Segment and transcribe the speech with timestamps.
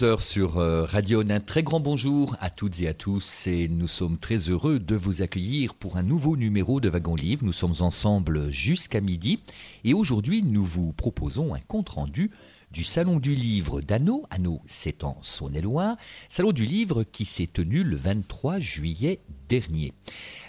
[0.00, 3.86] 11h sur euh, Radio Un très grand bonjour à toutes et à tous et nous
[3.86, 7.44] sommes très heureux de vous accueillir pour un nouveau numéro de Wagon Livre.
[7.44, 9.40] Nous sommes ensemble jusqu'à midi
[9.84, 12.30] et aujourd'hui nous vous proposons un compte-rendu
[12.70, 14.24] du Salon du Livre d'Anneau.
[14.30, 15.98] Anneau, c'est en Saône-et-Loire.
[16.30, 19.20] Salon du Livre qui s'est tenu le 23 juillet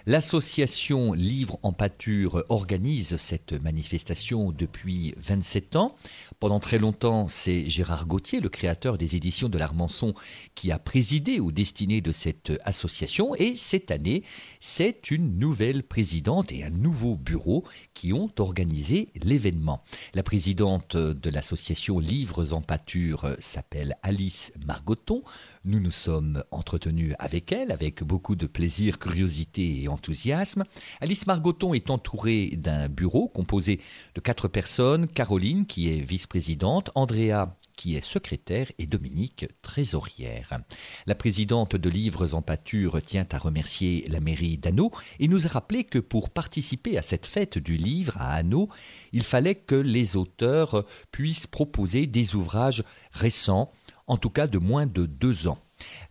[0.07, 5.95] L'association Livre en pâture organise cette manifestation depuis 27 ans.
[6.39, 10.13] Pendant très longtemps, c'est Gérard Gauthier, le créateur des éditions de l'Armançon,
[10.55, 13.35] qui a présidé aux destinées de cette association.
[13.35, 14.23] Et cette année,
[14.59, 17.63] c'est une nouvelle présidente et un nouveau bureau
[17.93, 19.83] qui ont organisé l'événement.
[20.15, 25.23] La présidente de l'association Livres en pâture s'appelle Alice Margoton.
[25.63, 30.63] Nous nous sommes entretenus avec elle, avec beaucoup de plaisir, curiosité et enthousiasme.
[31.01, 33.79] Alice Margoton est entourée d'un bureau composé
[34.15, 40.59] de quatre personnes, Caroline qui est vice-présidente, Andrea qui est secrétaire et Dominique trésorière.
[41.05, 45.49] La présidente de Livres en pâture tient à remercier la mairie d'Anneau et nous a
[45.49, 48.69] rappelé que pour participer à cette fête du livre à Anneau,
[49.13, 53.71] il fallait que les auteurs puissent proposer des ouvrages récents
[54.11, 55.57] en tout cas de moins de deux ans.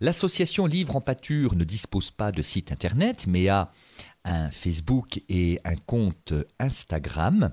[0.00, 3.72] L'association Livre en pâture ne dispose pas de site internet, mais a
[4.24, 7.52] un Facebook et un compte Instagram.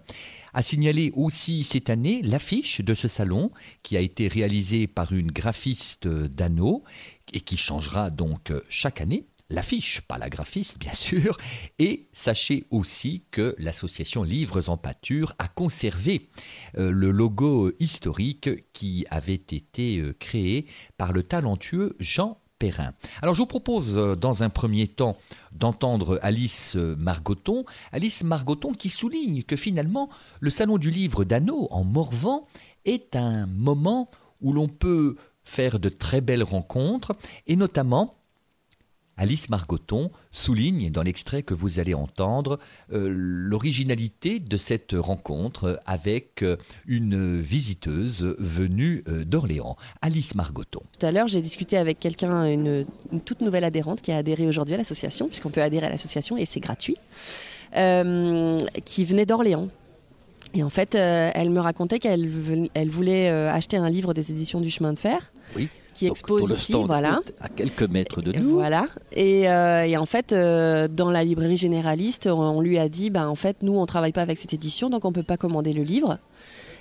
[0.53, 3.51] A signalé aussi cette année l'affiche de ce salon
[3.83, 6.85] qui a été réalisée par une graphiste d'Anneau
[7.33, 11.37] et qui changera donc chaque année l'affiche, pas la graphiste bien sûr.
[11.79, 16.29] Et sachez aussi que l'association Livres en pâture a conservé
[16.77, 20.65] euh, le logo historique qui avait été euh, créé
[20.97, 22.93] par le talentueux Jean Perrin.
[23.21, 25.17] Alors je vous propose euh, dans un premier temps
[25.51, 27.65] d'entendre Alice Margoton.
[27.91, 30.09] Alice Margoton qui souligne que finalement
[30.39, 32.47] le Salon du Livre d'Anneau en Morvan
[32.85, 34.09] est un moment
[34.41, 37.13] où l'on peut faire de très belles rencontres
[37.47, 38.16] et notamment
[39.17, 42.59] Alice Margoton souligne dans l'extrait que vous allez entendre
[42.93, 46.55] euh, l'originalité de cette rencontre avec euh,
[46.85, 50.81] une visiteuse venue euh, d'Orléans, Alice Margoton.
[50.99, 54.47] Tout à l'heure, j'ai discuté avec quelqu'un, une, une, toute nouvelle adhérente qui a adhéré
[54.47, 56.95] aujourd'hui à l'association, puisqu'on peut adhérer à l'association et c'est gratuit,
[57.73, 59.69] qui venait d'Orléans.
[60.53, 62.29] Et en fait, elle me racontait qu'elle
[62.73, 65.31] elle voulait acheter un livre des éditions du chemin de fer.
[65.55, 68.51] Oui qui expose ici, voilà, à quelques mètres de nous.
[68.51, 68.85] Voilà.
[69.11, 73.27] Et, euh, et en fait, euh, dans la librairie généraliste, on, lui a dit, bah
[73.27, 75.83] en fait, nous, on travaille pas avec cette édition, donc on peut pas commander le
[75.83, 76.19] livre.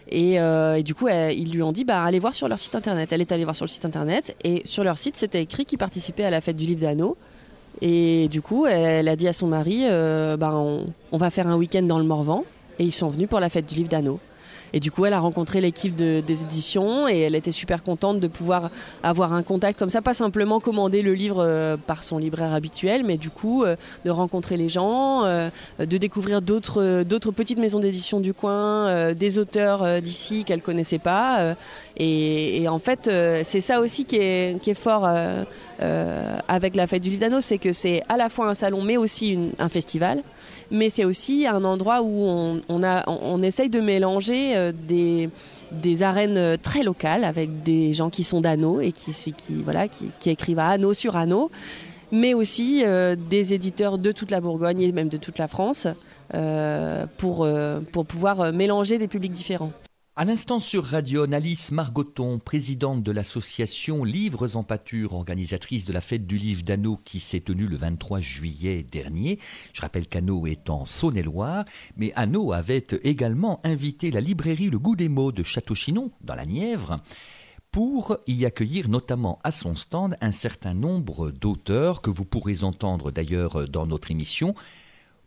[0.09, 2.59] Et, euh, et, du coup, elle, ils lui ont dit bah, allez voir sur leur
[2.59, 3.11] site internet.
[3.13, 5.79] Elle est allée voir sur le site internet et sur leur site, c'était écrit qu'ils
[5.79, 7.17] participaient à la fête du livre d'Anneau.
[7.83, 9.85] Et du coup, elle, elle, a dit à son mari
[10.39, 12.45] bah, on, on, va faire un week-end dans le Morvan.
[12.79, 14.21] Et ils sont venus pour la fête du livre d'Anneau.
[14.77, 18.21] Et du coup, elle a rencontré l'équipe de, des éditions et elle était super contente
[18.21, 18.69] de pouvoir
[19.03, 23.03] avoir un contact comme ça, pas simplement commander le livre euh, par son libraire habituel,
[23.03, 25.49] mais du coup, euh, de rencontrer les gens, euh,
[25.79, 31.57] de découvrir d'autres d'autres petites maisons d'édition du coin, des auteurs d'ici qu'elle connaissait pas.
[31.97, 33.11] Et, en fait,
[33.45, 35.09] c'est ça aussi qui est, qui est fort
[36.49, 39.39] avec la fête du d'Anneau, c'est que c'est à la fois un salon, mais aussi
[39.59, 40.23] un festival
[40.71, 45.31] mais c'est aussi un endroit où on, on, essaye de mélanger euh, des,
[45.73, 49.13] des arènes très locales avec des gens qui sont d'anneaux et qui,
[49.65, 51.51] voilà, qui, qui écrivent à anneau sur anneau
[52.13, 55.87] mais aussi euh, des éditeurs de toute la Bourgogne et même de toute la France
[56.35, 59.73] euh, pour, euh, pour pouvoir mélanger des publics différents.
[60.19, 66.01] À l'instant sur Radio, Alice Margoton, présidente de l'association Livres en pâture, organisatrice de la
[66.01, 69.39] fête du livre d'Anneau qui s'est tenue le 23 juillet dernier.
[69.75, 71.67] Je rappelle qu'Anneau est en Saône-et-Loire,
[71.99, 76.47] mais Anneau avait également invité la librairie Le Goût des mots de Château-Chinon, dans la
[76.47, 76.97] Nièvre,
[77.71, 83.11] pour y accueillir notamment à son stand un certain nombre d'auteurs que vous pourrez entendre
[83.11, 84.55] d'ailleurs dans notre émission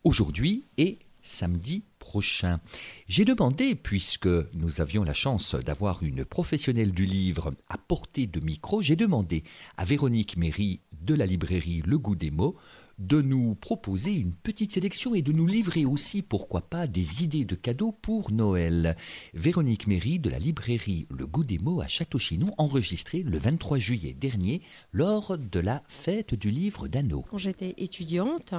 [0.03, 2.59] aujourd'hui et samedi prochain.
[3.07, 8.39] J'ai demandé, puisque nous avions la chance d'avoir une professionnelle du livre à portée de
[8.39, 9.43] micro, j'ai demandé
[9.77, 12.55] à Véronique Méry de la librairie Le Goût des mots
[12.99, 17.45] de nous proposer une petite sélection et de nous livrer aussi, pourquoi pas, des idées
[17.45, 18.97] de cadeaux pour Noël.
[19.33, 24.13] Véronique Méry de la librairie Le Goût des mots à Château-Chinon, enregistrée le 23 juillet
[24.13, 24.61] dernier
[24.91, 27.23] lors de la fête du livre d'Anneau.
[27.29, 28.53] Quand j'étais étudiante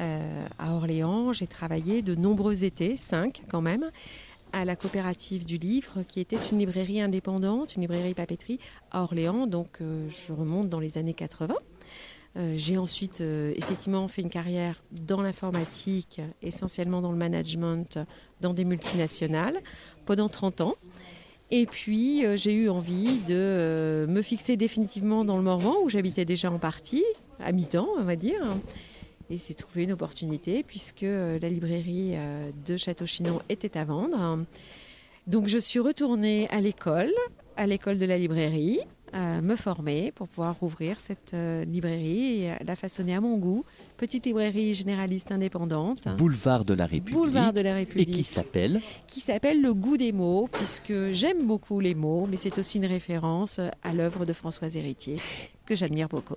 [0.00, 3.90] euh, à Orléans, j'ai travaillé de nombreux étés, cinq quand même,
[4.52, 8.58] à la coopérative du livre, qui était une librairie indépendante, une librairie papeterie
[8.90, 9.46] à Orléans.
[9.46, 11.54] Donc euh, je remonte dans les années 80.
[12.36, 17.98] Euh, j'ai ensuite effectivement fait une carrière dans l'informatique, essentiellement dans le management,
[18.40, 19.60] dans des multinationales,
[20.06, 20.74] pendant 30 ans.
[21.50, 26.50] Et puis j'ai eu envie de me fixer définitivement dans le Morvan, où j'habitais déjà
[26.50, 27.04] en partie,
[27.40, 28.40] à mi-temps, on va dire.
[29.30, 32.14] Et c'est trouvé une opportunité, puisque la librairie
[32.66, 34.44] de Château-Chinon était à vendre.
[35.26, 37.12] Donc je suis retournée à l'école,
[37.56, 38.80] à l'école de la librairie,
[39.14, 43.64] me former pour pouvoir ouvrir cette euh, librairie et la façonner à mon goût.
[43.96, 46.08] Petite librairie généraliste indépendante.
[46.16, 47.14] Boulevard de la République.
[47.14, 48.08] Boulevard de la République.
[48.08, 52.36] Et qui s'appelle Qui s'appelle Le goût des mots, puisque j'aime beaucoup les mots, mais
[52.36, 55.16] c'est aussi une référence à l'œuvre de Françoise Héritier,
[55.66, 56.36] que j'admire beaucoup.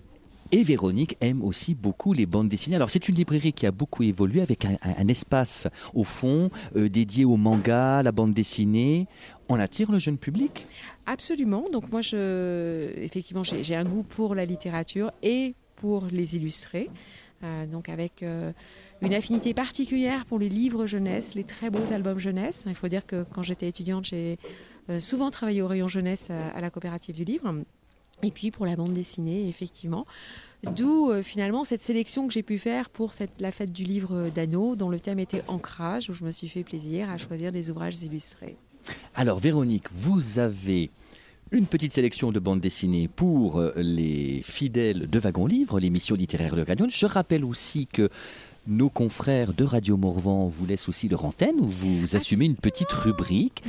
[0.53, 2.75] Et Véronique aime aussi beaucoup les bandes dessinées.
[2.75, 7.25] Alors c'est une librairie qui a beaucoup évolué avec un, espace au fond euh, dédié
[7.25, 9.07] au manga, la bande dessinée.
[9.49, 10.67] On attire le jeune public?
[11.07, 11.65] Absolument.
[11.71, 16.91] Donc moi, effectivement, j'ai un goût pour la littérature et pour les illustrer.
[17.43, 18.53] Euh, donc avec euh,
[19.01, 22.65] une affinité particulière pour les livres jeunesse, les très beaux albums jeunesse.
[22.67, 24.37] Il faut dire que quand j'étais étudiante, j'ai
[24.99, 27.51] souvent travaillé au rayon jeunesse à la coopérative du livre.
[28.23, 30.05] Et puis pour la bande dessinée, effectivement.
[30.75, 34.75] D'où euh, finalement cette sélection que j'ai pu faire pour la fête du livre d'Anneau,
[34.75, 38.01] dont le thème était ancrage, où je me suis fait plaisir à choisir des ouvrages
[38.01, 38.55] illustrés.
[39.15, 40.89] Alors Véronique, vous avez
[41.51, 46.55] une petite sélection de bandes dessinées pour euh, les fidèles de Wagon Livre, l'émission littéraire
[46.55, 46.89] de Canyon.
[46.89, 48.09] Je rappelle aussi que
[48.67, 52.91] nos confrères de Radio Morvan vous laissent aussi leur antenne où vous assumez une petite
[52.91, 53.63] rubrique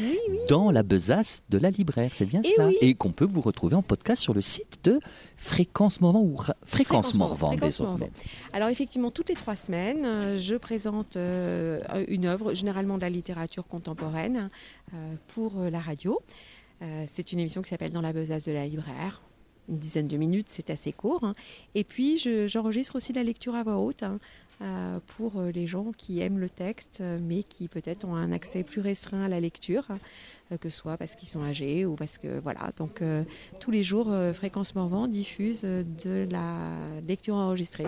[0.48, 2.10] dans la besace de la libraire.
[2.12, 2.70] C'est bien et cela.
[2.80, 5.00] Et qu'on peut vous retrouver en podcast sur le site de
[5.36, 8.10] Fréquence Morvan ou Fréquence, Morvan désormais.
[8.52, 13.10] Alors effectivement, toutes les trois semaines, euh, je présente euh, une œuvre, généralement de la
[13.10, 14.50] littérature contemporaine,
[14.92, 16.20] euh, pour la radio.
[17.06, 19.22] C'est une émission qui s'appelle Dans la besace de la libraire
[19.68, 21.24] une dizaine de minutes, c'est assez court.
[21.24, 21.34] Hein.
[21.74, 24.02] Et puis, j'enregistre aussi la lecture à voix haute.
[24.02, 24.18] Hein.
[24.62, 28.30] Euh, pour euh, les gens qui aiment le texte, euh, mais qui peut-être ont un
[28.30, 29.84] accès plus restreint à la lecture,
[30.60, 32.70] que ce soit parce qu'ils sont âgés ou parce que voilà.
[32.76, 33.02] Donc
[33.58, 37.86] tous les jours, Fréquence Morvan diffuse de la lecture enregistrée.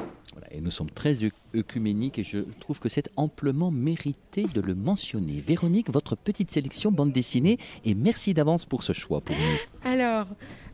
[0.50, 1.18] et nous sommes très
[1.54, 5.38] œcuméniques et je trouve que c'est amplement mérité de le mentionner.
[5.38, 9.88] Véronique, votre petite sélection bande dessinée et merci d'avance pour ce choix pour nous.
[9.88, 10.26] Alors,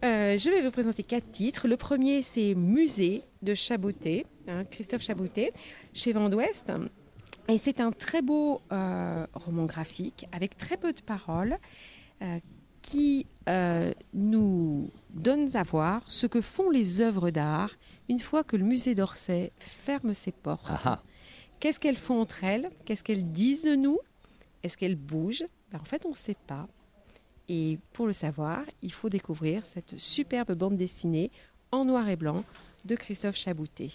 [0.03, 1.69] je vais vous présenter quatre titres.
[1.69, 5.53] Le premier, c'est Musée de Chaboté, hein, Christophe Chaboté
[5.93, 6.73] chez Vent d'Ouest.
[7.49, 11.59] Et c'est un très beau euh, roman graphique avec très peu de paroles
[12.23, 12.39] euh,
[12.83, 17.71] qui euh, nous donne à voir ce que font les œuvres d'art
[18.09, 20.67] une fois que le musée d'Orsay ferme ses portes.
[20.71, 21.03] Ah ah.
[21.61, 22.71] Qu'est-ce qu'elles font entre elles?
[22.85, 23.99] Qu'est-ce qu'elles disent de nous?
[24.63, 25.47] Est-ce qu'elles bougent?
[25.71, 26.69] Ben, En fait, on ne sait pas.
[27.49, 31.31] Et pour le savoir, il faut découvrir cette superbe bande dessinée
[31.71, 32.45] en noir et blanc
[32.85, 33.91] de Christophe Chaboutet.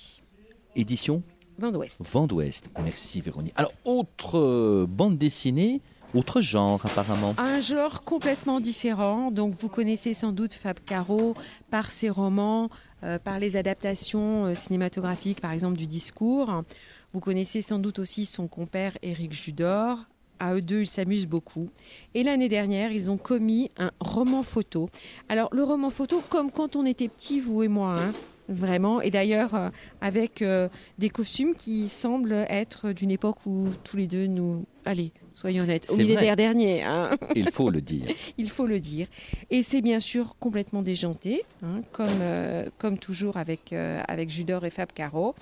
[0.75, 1.23] Édition
[1.59, 2.07] Vent d'Ouest.
[2.11, 2.69] Vent d'Ouest.
[2.83, 3.53] Merci Véronique.
[3.55, 5.81] Alors, autre euh, bande dessinée,
[6.13, 7.33] autre genre apparemment.
[7.39, 9.31] Un genre complètement différent.
[9.31, 11.33] Donc, vous connaissez sans doute Fab Caro
[11.71, 12.69] par ses romans,
[13.03, 16.63] euh, par les adaptations euh, cinématographiques, par exemple du discours.
[17.11, 19.97] Vous connaissez sans doute aussi son compère Éric Judor.
[20.39, 21.69] À eux deux, ils s'amusent beaucoup.
[22.13, 24.89] Et l'année dernière, ils ont commis un roman photo.
[25.27, 28.11] Alors, le roman photo, comme quand on était petit, vous et moi, hein,
[28.49, 29.01] Vraiment.
[29.01, 34.07] Et d'ailleurs, euh, avec euh, des costumes qui semblent être d'une époque où tous les
[34.07, 34.65] deux nous.
[34.85, 36.83] Allez, soyons honnêtes, au millénaire dernier.
[36.83, 37.09] Hein.
[37.35, 38.07] Il faut le dire.
[38.37, 39.07] Il faut le dire.
[39.49, 44.69] Et c'est bien sûr complètement déjanté, hein, comme, euh, comme toujours avec, avec Judor et
[44.69, 45.35] Fab Caro.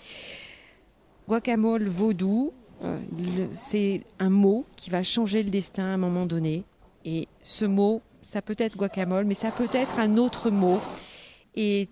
[1.28, 2.54] Guacamole vaudou,
[3.54, 6.64] c'est un mot qui va changer le destin à un moment donné.
[7.04, 10.80] Et ce mot, ça peut être guacamole, mais ça peut être un autre mot.
[11.56, 11.88] Et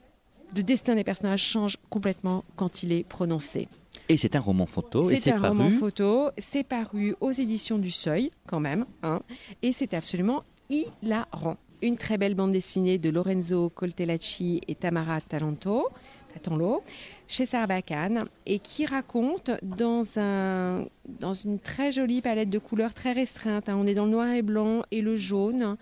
[0.55, 3.67] le destin des personnages change complètement quand il est prononcé.
[4.09, 5.03] Et c'est un roman photo.
[5.09, 6.29] C'est un roman photo.
[6.37, 8.85] C'est paru aux éditions du Seuil, quand même.
[9.01, 9.21] Hein,
[9.61, 11.57] et c'est absolument hilarant.
[11.81, 15.89] Une très belle bande dessinée de Lorenzo Coltellacci et Tamara Talanto.
[16.35, 16.81] à Tanlo,
[17.27, 23.11] chez Sarbacane, et qui raconte dans, un, dans une très jolie palette de couleurs très
[23.11, 23.69] restreinte.
[23.69, 23.77] Hein.
[23.77, 25.77] on est dans le noir et blanc et le jaune,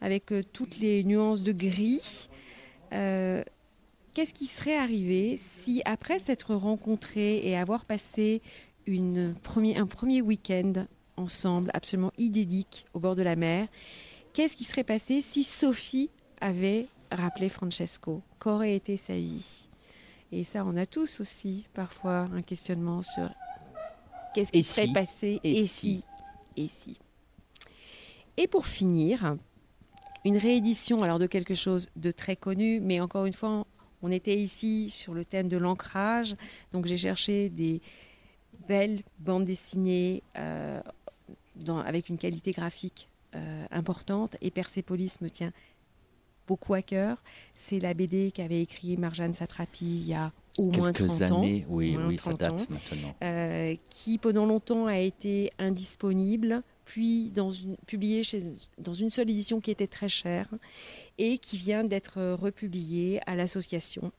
[0.00, 2.28] avec euh, toutes les nuances de gris.
[2.92, 3.42] Euh,
[4.16, 8.40] qu'est-ce qui serait arrivé si, après s'être rencontrés et avoir passé
[8.86, 10.86] une premier, un premier week-end
[11.18, 13.68] ensemble, absolument idyllique, au bord de la mer,
[14.32, 16.08] qu'est-ce qui serait passé si Sophie
[16.40, 18.22] avait rappelé Francesco?
[18.38, 19.68] Qu'aurait été sa vie?
[20.32, 23.28] Et ça, on a tous aussi parfois un questionnement sur
[24.34, 26.04] qu'est-ce qui serait passé et, si,
[26.56, 26.98] et si?
[28.38, 29.36] Et pour finir,
[30.24, 33.66] une réédition alors de quelque chose de très connu, mais encore une fois,
[34.02, 36.36] on était ici sur le thème de l'ancrage,
[36.72, 37.80] donc j'ai cherché des
[38.68, 40.80] belles bandes dessinées euh,
[41.84, 45.52] avec une qualité graphique euh, importante et Persepolis me tient
[46.46, 47.22] beaucoup à cœur.
[47.54, 51.66] C'est la BD qu'avait écrit Marjane Satrapi il y a au moins 30 années, ans.
[51.68, 53.14] oui, oui, ça date maintenant.
[53.22, 57.32] Euh, qui pendant longtemps a été indisponible, puis
[57.86, 58.22] publié
[58.78, 60.48] dans une seule édition qui était très chère
[61.18, 64.12] et qui vient d'être republiée à l'association.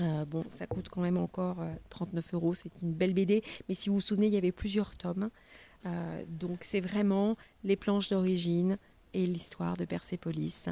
[0.00, 1.58] Euh, bon, ça coûte quand même encore
[1.90, 4.96] 39 euros, c'est une belle BD, mais si vous vous souvenez, il y avait plusieurs
[4.96, 5.28] tomes.
[5.84, 8.78] Euh, donc c'est vraiment les planches d'origine
[9.12, 10.68] et l'histoire de Persépolis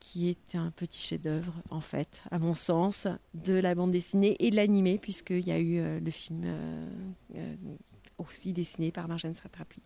[0.00, 4.50] qui est un petit chef-d'œuvre, en fait, à mon sens, de la bande dessinée et
[4.50, 7.56] de l'animé, puisqu'il y a eu euh, le film euh,
[8.20, 9.82] aussi dessiné par Marjane Satrapi.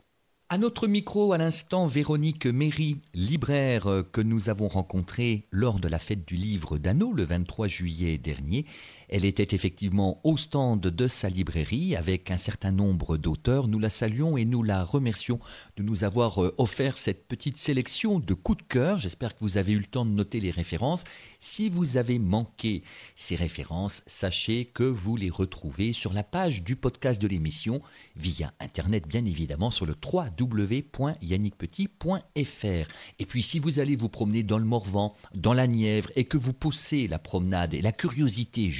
[0.50, 5.99] À notre micro, à l'instant, Véronique Méry, libraire que nous avons rencontrée lors de la
[5.99, 8.67] fête du livre d'Anneau le 23 juillet dernier,
[9.08, 13.68] elle était effectivement au stand de sa librairie avec un certain nombre d'auteurs.
[13.68, 15.40] Nous la saluons et nous la remercions
[15.76, 18.99] de nous avoir euh, offert cette petite sélection de coups de cœur.
[18.99, 21.04] J'espère que vous avez eu le temps de noter les références.
[21.38, 22.82] Si vous avez manqué
[23.16, 27.82] ces références, sachez que vous les retrouvez sur la page du podcast de l'émission
[28.16, 32.88] via Internet, bien évidemment, sur le www.yannickpetit.fr.
[33.18, 36.37] Et puis, si vous allez vous promener dans le Morvan, dans la Nièvre, et que
[36.37, 38.70] vous poussez la promenade et la curiosité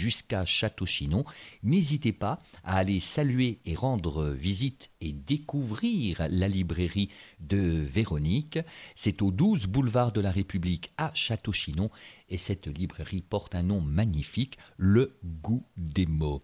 [0.45, 1.25] Château-Chinon,
[1.63, 8.59] n'hésitez pas à aller saluer et rendre visite et découvrir la librairie de Véronique.
[8.95, 11.91] C'est au 12 boulevard de la République à Château-Chinon
[12.29, 16.43] et cette librairie porte un nom magnifique, Le Goût des mots.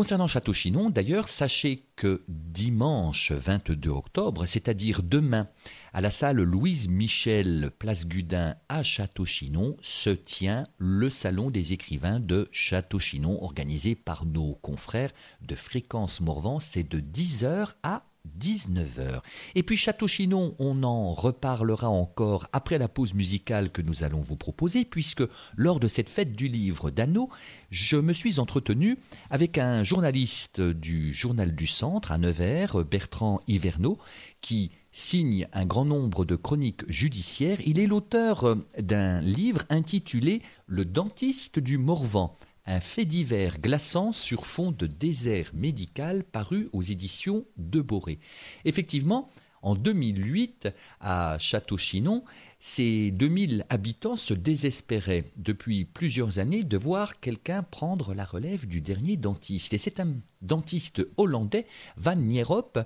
[0.00, 5.46] Concernant Château-Chinon, d'ailleurs, sachez que dimanche 22 octobre, c'est-à-dire demain,
[5.92, 12.18] à la salle Louise Michel, place Gudin à Château-Chinon, se tient le Salon des écrivains
[12.18, 16.60] de Château-Chinon, organisé par nos confrères de Fréquence Morvan.
[16.60, 18.04] C'est de 10h à
[18.38, 19.20] 19h.
[19.54, 24.36] Et puis Château-Chinon, on en reparlera encore après la pause musicale que nous allons vous
[24.36, 25.22] proposer, puisque
[25.56, 27.28] lors de cette fête du livre d'Anneau,
[27.70, 28.98] je me suis entretenu
[29.30, 33.98] avec un journaliste du Journal du Centre à Nevers, Bertrand Hiverneau,
[34.40, 37.58] qui signe un grand nombre de chroniques judiciaires.
[37.64, 42.36] Il est l'auteur d'un livre intitulé Le dentiste du Morvan
[42.66, 48.18] un fait divers glaçant sur fond de désert médical paru aux éditions de Boré.
[48.64, 49.30] Effectivement,
[49.62, 50.68] en 2008,
[51.00, 52.24] à Château-Chinon,
[52.58, 58.80] ces 2000 habitants se désespéraient depuis plusieurs années de voir quelqu'un prendre la relève du
[58.80, 59.72] dernier dentiste.
[59.74, 62.78] Et c'est un dentiste hollandais, Van Nierop,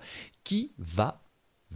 [0.45, 1.24] qui va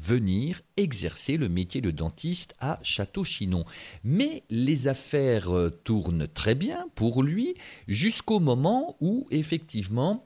[0.01, 3.65] venir exercer le métier de dentiste à Château-Chinon.
[4.05, 7.55] Mais les affaires euh, tournent très bien pour lui
[7.87, 10.25] jusqu'au moment où effectivement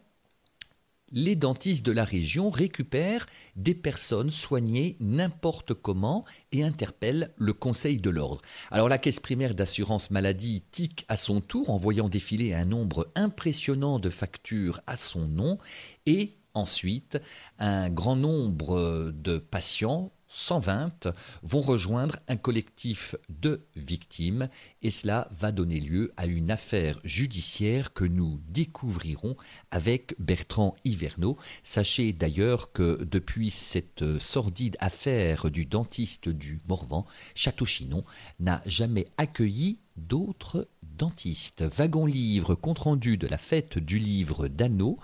[1.12, 7.98] les dentistes de la région récupèrent des personnes soignées n'importe comment et interpellent le Conseil
[7.98, 8.40] de l'ordre.
[8.70, 13.10] Alors la caisse primaire d'assurance maladie tique à son tour en voyant défiler un nombre
[13.14, 15.58] impressionnant de factures à son nom
[16.06, 17.18] et Ensuite,
[17.58, 21.08] un grand nombre de patients 120
[21.42, 24.48] vont rejoindre un collectif de victimes
[24.80, 29.36] et cela va donner lieu à une affaire judiciaire que nous découvrirons
[29.70, 31.36] avec Bertrand Hiverneau.
[31.62, 38.04] Sachez d'ailleurs que depuis cette sordide affaire du dentiste du Morvan, Château-Chinon
[38.40, 41.62] n'a jamais accueilli d'autres dentistes.
[41.62, 44.98] Wagon livre compte rendu de la fête du livre d'Anneau.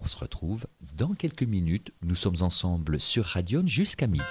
[0.00, 1.92] On se retrouve dans quelques minutes.
[2.02, 4.22] Nous sommes ensemble sur Radion jusqu'à midi.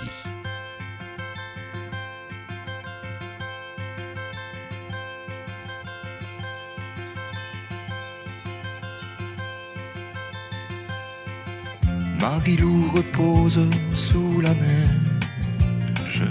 [12.20, 13.60] Marilou repose
[13.94, 16.24] sous la neige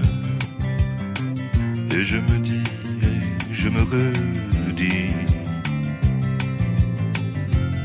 [1.90, 2.64] Et je me dis,
[3.02, 5.33] et je me redis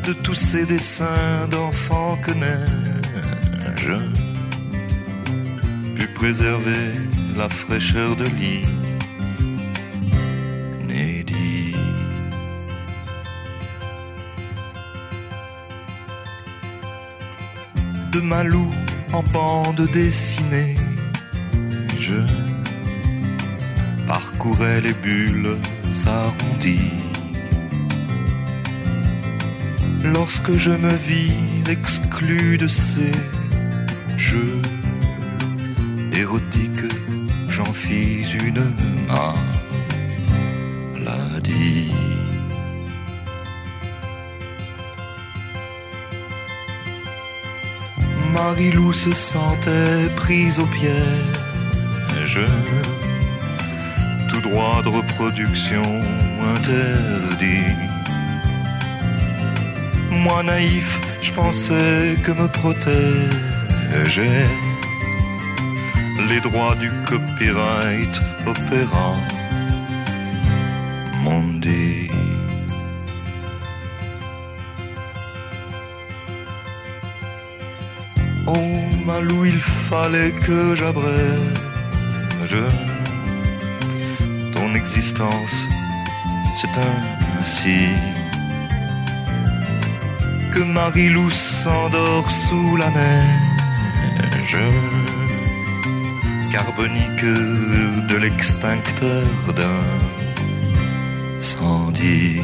[0.09, 3.93] de tous ces dessins d'enfants que neige
[5.95, 6.85] pu préserver
[7.37, 8.67] la fraîcheur de lit
[10.81, 11.75] inédit.
[18.11, 18.71] De Malou
[19.13, 20.75] en bande dessinée,
[21.99, 22.21] je
[24.07, 25.55] parcourais les bulles
[26.07, 27.08] arrondies.
[30.03, 31.33] Lorsque je me vis
[31.69, 33.11] exclu de ces
[34.17, 34.61] jeux
[36.13, 36.93] érotiques,
[37.49, 38.63] j'en fis une
[40.97, 41.91] maladie.
[48.33, 52.39] Marie-Lou se sentait prise au piège
[54.29, 55.81] tout droit de reproduction
[56.55, 57.88] interdit.
[60.23, 64.47] Moi naïf, je pensais que me protégeait
[66.29, 69.17] les droits du copyright opérant
[71.59, 72.09] dit.
[78.47, 78.53] Oh
[79.05, 81.09] Malou, il fallait que j'abrège
[84.53, 85.65] ton existence.
[86.55, 86.69] C'est
[87.39, 87.89] ainsi
[90.59, 94.57] que Marie-Lou s'endort sous la neige
[96.51, 97.23] carbonique
[98.11, 99.23] de l'extincteur
[101.39, 102.41] d'incendie.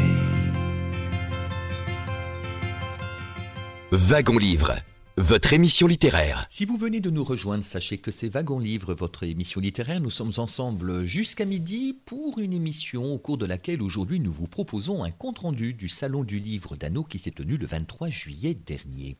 [3.92, 4.76] Wagon Livre,
[5.18, 6.46] votre émission littéraire.
[6.50, 10.02] Si vous venez de nous rejoindre, sachez que c'est Wagon Livre, votre émission littéraire.
[10.02, 14.48] Nous sommes ensemble jusqu'à midi pour une émission au cours de laquelle aujourd'hui nous vous
[14.48, 19.16] proposons un compte-rendu du Salon du Livre d'Anneau qui s'est tenu le 23 juillet dernier.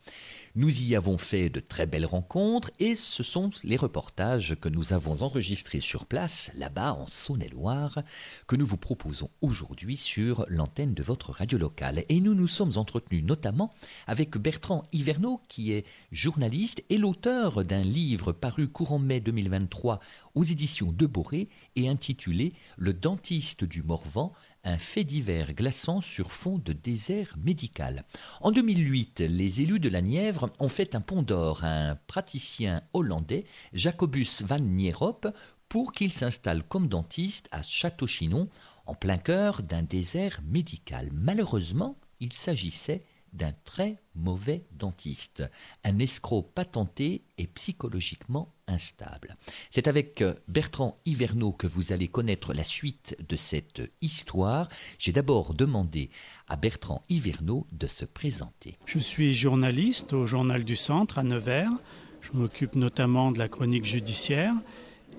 [0.58, 4.94] Nous y avons fait de très belles rencontres et ce sont les reportages que nous
[4.94, 8.04] avons enregistrés sur place, là-bas en Saône-et-Loire,
[8.48, 12.06] que nous vous proposons aujourd'hui sur l'antenne de votre radio locale.
[12.08, 13.74] Et nous nous sommes entretenus notamment
[14.08, 20.00] avec Bertrand Hiverneau, qui est journaliste et l'auteur d'un livre paru courant mai 2023
[20.36, 24.32] aux éditions de Boré et intitulé Le dentiste du Morvan,
[24.66, 28.04] un fait divers glaçant sur fond de désert médical.
[28.42, 32.82] En 2008, les élus de la Nièvre ont fait un pont d'or à un praticien
[32.94, 35.28] hollandais, Jacobus van Nierop,
[35.70, 38.50] pour qu'il s'installe comme dentiste à Château-Chinon,
[38.86, 41.10] en plein cœur d'un désert médical.
[41.14, 43.04] Malheureusement, il s'agissait
[43.36, 45.44] d'un très mauvais dentiste,
[45.84, 49.36] un escroc patenté et psychologiquement instable.
[49.70, 54.70] C'est avec euh, Bertrand Hiverneau que vous allez connaître la suite de cette histoire.
[54.98, 56.10] J'ai d'abord demandé
[56.48, 58.78] à Bertrand Hiverneau de se présenter.
[58.86, 61.72] Je suis journaliste au Journal du Centre à Nevers.
[62.22, 64.54] Je m'occupe notamment de la chronique judiciaire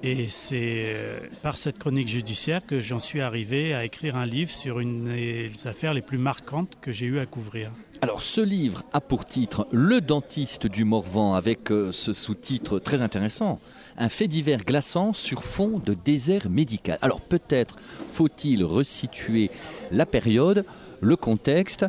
[0.03, 4.51] et c'est euh, par cette chronique judiciaire que j'en suis arrivé à écrire un livre
[4.51, 7.71] sur une des affaires les plus marquantes que j'ai eu à couvrir.
[8.03, 13.01] Alors ce livre a pour titre Le dentiste du Morvan avec euh, ce sous-titre très
[13.01, 13.59] intéressant,
[13.97, 16.99] un fait divers glaçant sur fond de désert médical.
[17.01, 17.77] Alors peut-être
[18.09, 19.51] faut-il resituer
[19.91, 20.67] la période,
[21.01, 21.87] le contexte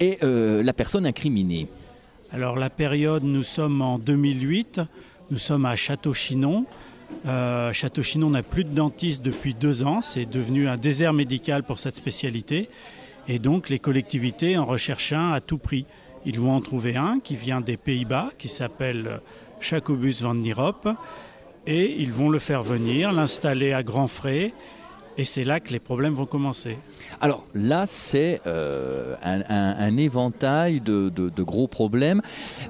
[0.00, 1.68] et euh, la personne incriminée.
[2.30, 4.82] Alors la période, nous sommes en 2008,
[5.30, 6.66] nous sommes à Château-Chinon.
[7.26, 10.00] Euh, Château-Chinon n'a plus de dentiste depuis deux ans.
[10.02, 12.68] C'est devenu un désert médical pour cette spécialité.
[13.28, 15.86] Et donc les collectivités en recherchent un à tout prix.
[16.24, 19.20] Ils vont en trouver un qui vient des Pays-Bas, qui s'appelle
[19.60, 20.88] Jacobus van Nierop.
[21.66, 24.52] Et ils vont le faire venir, l'installer à grands frais
[25.18, 26.78] et c'est là que les problèmes vont commencer.
[27.20, 32.22] Alors là, c'est euh, un, éventail de, gros problèmes.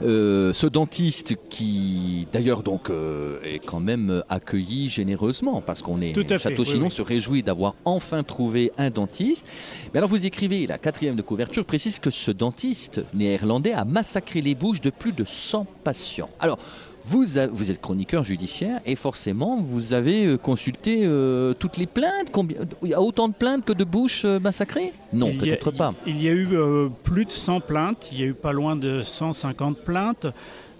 [0.02, 6.14] Euh, ce dentiste qui, d'ailleurs, donc euh, est quand même accueilli généreusement parce qu'on est
[6.38, 9.46] Château Chinon se réjouit d'avoir enfin trouvé un dentiste.
[9.92, 14.40] Mais alors vous écrivez, la quatrième de couverture précise que ce dentiste néerlandais a massacré
[14.40, 16.30] les bouches de plus de 100 patients.
[16.40, 16.58] Alors
[17.04, 22.28] vous, êtes chroniqueur judiciaire et forcément vous avez euh, consulté euh, toutes les plaintes.
[22.32, 24.92] Combien, il y a autant de plaintes que de bouches euh, massacrées?
[25.12, 25.94] Non, peut-être pas.
[26.06, 26.48] Il y a eu
[27.02, 30.26] plus de 100 plaintes, il y a eu pas loin de 150 plaintes.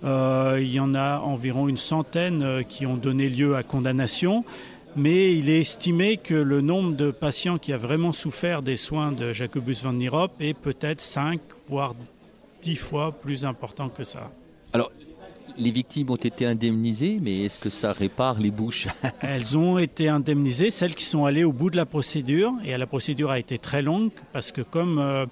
[0.02, 4.44] il y en a environ une centaine qui ont donné lieu à condamnation.
[4.96, 9.12] Mais il est estimé que le nombre de patients qui a vraiment souffert des soins
[9.12, 11.94] de Jacobus van Nierop est peut-être 5 voire
[12.62, 14.30] 10 fois plus important que ça.
[15.58, 18.86] Les victimes ont été indemnisées, mais est-ce que ça répare les bouches
[19.20, 22.52] Elles ont été indemnisées, celles qui sont allées au bout de la procédure.
[22.64, 25.26] Et la procédure a été très longue parce que comme euh,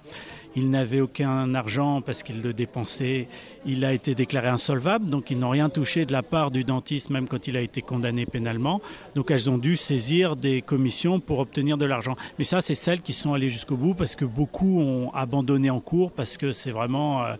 [0.57, 3.27] il n'avait aucun argent parce qu'il le dépensait.
[3.65, 7.11] Il a été déclaré insolvable, donc ils n'ont rien touché de la part du dentiste,
[7.11, 8.81] même quand il a été condamné pénalement.
[9.13, 12.15] Donc elles ont dû saisir des commissions pour obtenir de l'argent.
[12.39, 15.79] Mais ça, c'est celles qui sont allées jusqu'au bout parce que beaucoup ont abandonné en
[15.79, 17.23] cours parce que c'est vraiment.
[17.23, 17.35] Euh,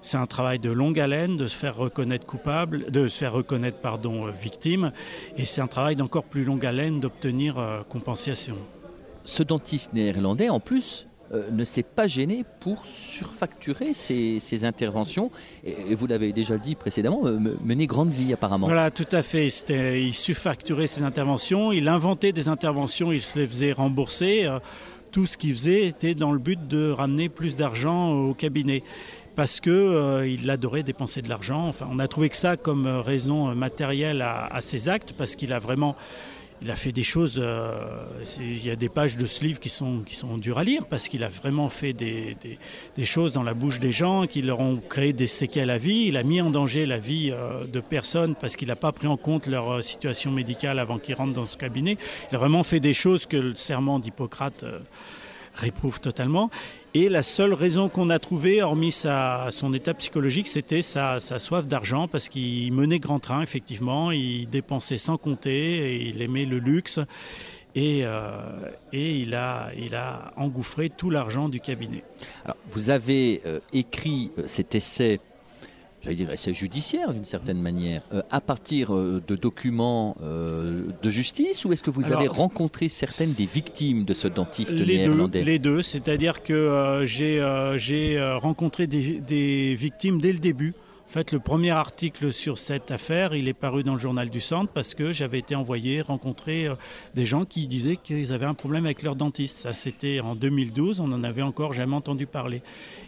[0.00, 3.78] c'est un travail de longue haleine de se faire reconnaître coupable, de se faire reconnaître
[3.78, 4.92] pardon euh, victime,
[5.36, 8.56] et c'est un travail d'encore plus longue haleine d'obtenir euh, compensation.
[9.24, 15.30] Ce dentiste néerlandais, en plus, euh, ne s'est pas gêné pour surfacturer ses, interventions.
[15.62, 17.22] Et, vous l'avez déjà dit précédemment,
[17.64, 18.66] mener grande vie apparemment.
[18.66, 19.46] Voilà, tout à fait.
[19.46, 24.46] Il surfacturait ses interventions, il inventait des interventions, il se les faisait rembourser.
[24.46, 24.58] Euh,
[25.12, 28.82] tout ce qu'il faisait était dans le but de ramener plus d'argent au cabinet
[29.36, 31.66] parce qu'il adorait dépenser de l'argent.
[31.66, 35.58] Enfin, on a trouvé que ça comme raison matérielle à, ses actes, parce qu'il a
[35.58, 35.96] vraiment
[36.62, 37.40] il a fait des choses.
[37.42, 38.04] Euh,
[38.38, 40.84] il y a des pages de ce livre qui sont, qui sont dures à lire
[40.86, 42.36] parce qu'il a vraiment fait des,
[42.96, 46.06] des, choses dans la bouche des gens qui leur ont créé des séquelles à vie.
[46.08, 49.06] Il a mis en danger la vie euh, de personnes parce qu'il n'a pas pris
[49.06, 51.96] en compte leur euh, situation médicale avant qu'ils rentrent dans ce cabinet.
[52.30, 54.64] Il a vraiment fait des choses que le serment d'Hippocrate
[55.54, 56.50] réprouve totalement.
[56.92, 61.66] Et la seule raison qu'on a trouvée, hormis sa, son état psychologique, c'était sa, soif
[61.66, 66.58] d'argent, parce qu'il menait grand train, effectivement, il dépensait sans compter, et il aimait le
[66.58, 66.98] luxe,
[67.76, 68.40] et, euh,
[68.92, 72.02] et il, a, il a engouffré tout l'argent du cabinet.
[72.44, 75.20] Alors, vous avez euh, écrit euh, cet essai
[76.02, 81.10] j'allais dire, c'est judiciaire d'une certaine manière, euh, à partir euh, de documents euh, de
[81.10, 85.40] justice ou est-ce que vous avez rencontré certaines des victimes de ce dentiste les néerlandais?
[85.40, 90.74] deux, Les deux, c'est-à-dire que j'ai rencontré des, des, victimes dès le début.
[91.08, 94.38] En fait, le premier article sur cette affaire, il est paru dans le journal du
[94.38, 96.68] Centre parce que j'avais été envoyé rencontrer
[97.16, 99.56] des gens qui disaient qu'ils avaient un problème avec leur dentiste.
[99.56, 102.62] Ça, c'était en 2012, on n'en avait encore jamais entendu parler.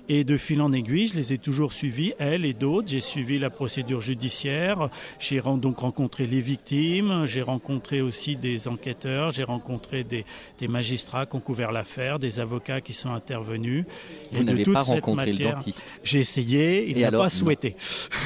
[0.08, 2.88] Et de fil en aiguille, je les ai toujours suivis, elles et d'autres.
[2.88, 4.88] J'ai suivi la procédure judiciaire.
[5.18, 7.24] J'ai donc rencontré les victimes.
[7.26, 9.30] J'ai rencontré aussi des enquêteurs.
[9.30, 10.24] J'ai rencontré des,
[10.68, 13.84] magistrats qui ont couvert l'affaire, des avocats qui sont intervenus.
[14.32, 16.90] Vous n'avez pas rencontré le dentiste J'ai essayé.
[16.90, 17.76] Il n'a pas souhaité.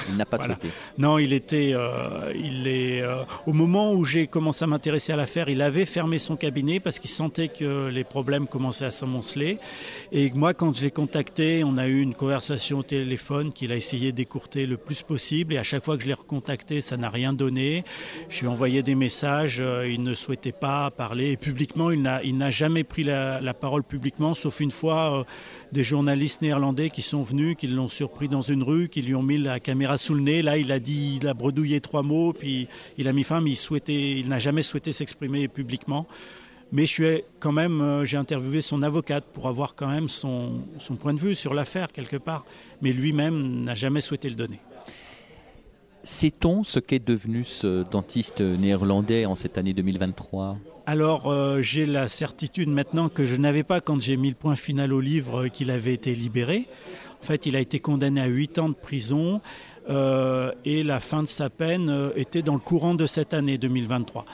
[0.09, 0.69] Il n'a pas souhaité.
[0.99, 1.73] Non, il était.
[1.75, 5.87] Euh, il est, euh, au moment où j'ai commencé à m'intéresser à l'affaire, il avait
[5.87, 9.59] fermé son cabinet parce qu'il sentait que les problèmes commençaient à s'amonceler.
[10.13, 13.77] Et moi, quand je l'ai contacté, on a eu une conversation au téléphone qu'il a
[13.77, 17.11] essayé d'écourter le plus possible et à chaque fois que je l'ai recontacté, ça n'a
[17.11, 17.85] rien donné.
[18.29, 22.03] Je lui ai envoyé des messages, euh, il ne souhaitait pas parler et publiquement, il
[22.03, 25.25] n'a jamais pris la, parole publiquement, sauf une fois euh,
[25.73, 29.23] des journalistes néerlandais qui sont venus, qui l'ont surpris dans une rue, qui lui ont
[29.23, 30.43] mis la caméra sous le nez.
[30.43, 33.53] Là, il a dit, il a bredouillé trois mots, puis il a mis fin, mais
[33.53, 36.07] il il n'a jamais souhaité s'exprimer publiquement.
[36.73, 40.63] Mais je suis quand même, euh, j'ai interviewé son avocate pour avoir quand même son,
[40.79, 42.45] son point de vue sur l'affaire quelque part.
[42.83, 44.61] Mais lui-même n'a jamais souhaité le donner.
[46.03, 52.07] Sait-on ce qu'est devenu ce dentiste néerlandais en cette année 2023 alors, euh, j'ai la
[52.07, 55.73] certitude maintenant que je n'avais pas quand j'ai mis le point final au livre qu'il
[55.73, 56.69] avait été libéré.
[57.21, 59.41] En fait, il a été condamné à 8 ans de prison
[59.91, 64.27] euh, et la fin de sa peine était dans le courant de cette année 2023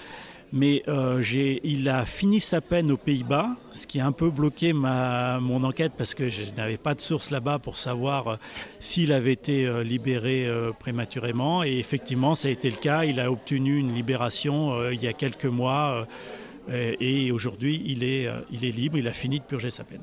[0.53, 1.23] mais euh,
[1.65, 5.65] il a fini sa peine aux Pays-Bas, ce qui a un peu bloqué ma, mon
[5.65, 8.37] enquête parce que je n'avais pas de source là-bas pour savoir euh,
[8.79, 11.65] s'il avait été euh, libéré prématurément.
[11.65, 13.05] Et effectivement, ça a été le cas.
[13.05, 16.07] Il a obtenu une libération il y a quelques mois.
[16.71, 20.01] Et aujourd'hui, il est, il est libre, il a fini de purger sa peine.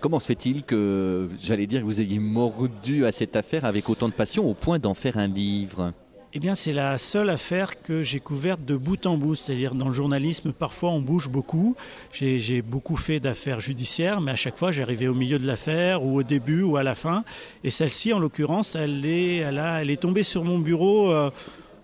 [0.00, 4.14] Comment se fait-il que, j'allais dire, vous ayez mordu à cette affaire avec autant de
[4.14, 5.92] passion au point d'en faire un livre?
[6.32, 9.34] Eh bien, c'est la seule affaire que j'ai couverte de bout en bout.
[9.34, 11.74] C'est-à-dire, dans le journalisme, parfois, on bouge beaucoup.
[12.12, 16.18] J'ai beaucoup fait d'affaires judiciaires, mais à chaque fois, j'arrivais au milieu de l'affaire, ou
[16.18, 17.24] au début, ou à la fin.
[17.64, 21.30] Et celle-ci, en l'occurrence, elle est, elle, elle est tombée sur mon bureau euh,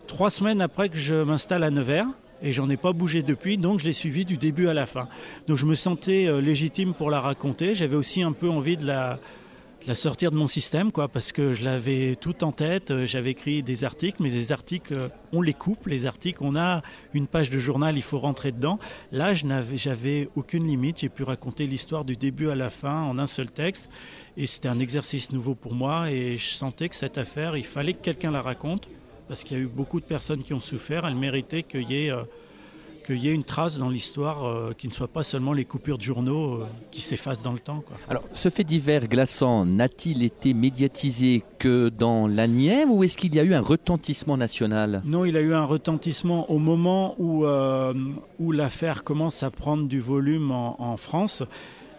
[0.07, 2.07] trois semaines après que je m'installe à Nevers.
[2.41, 5.09] Et j'en ai pas bougé depuis, donc je l'ai suivi du début à la fin.
[5.49, 7.75] Donc je me sentais euh, légitime pour la raconter.
[7.75, 9.19] J'avais aussi un peu envie de la,
[9.87, 12.91] la sortir de mon système, quoi, parce que je l'avais tout en tête.
[12.91, 15.87] Euh, j'avais écrit des articles, mais les articles, euh, on les coupe.
[15.87, 16.83] Les articles, on a
[17.15, 18.81] une page de journal, il faut rentrer dedans.
[19.13, 20.99] Là, je n'avais, j'avais aucune limite.
[21.01, 23.89] J'ai pu raconter l'histoire du début à la fin en un seul texte,
[24.37, 26.11] et c'était un exercice nouveau pour moi.
[26.11, 28.89] Et je sentais que cette affaire, il fallait que quelqu'un la raconte,
[29.29, 31.07] parce qu'il y a eu beaucoup de personnes qui ont souffert.
[31.07, 32.25] Elle méritait qu'il y ait euh,
[33.07, 35.97] qu'il y ait une trace dans l'histoire euh, qui ne soit pas seulement les coupures
[35.97, 37.83] de journaux euh, qui s'effacent dans le temps.
[37.87, 37.97] Quoi.
[38.09, 43.35] Alors, ce fait divers glaçant n'a-t-il été médiatisé que dans la Nièvre ou est-ce qu'il
[43.35, 45.03] y a eu un retentissement national?
[45.05, 47.95] Non, il a eu un retentissement au moment où, euh,
[48.41, 51.45] où l'affaire commence à prendre du volume en, en France.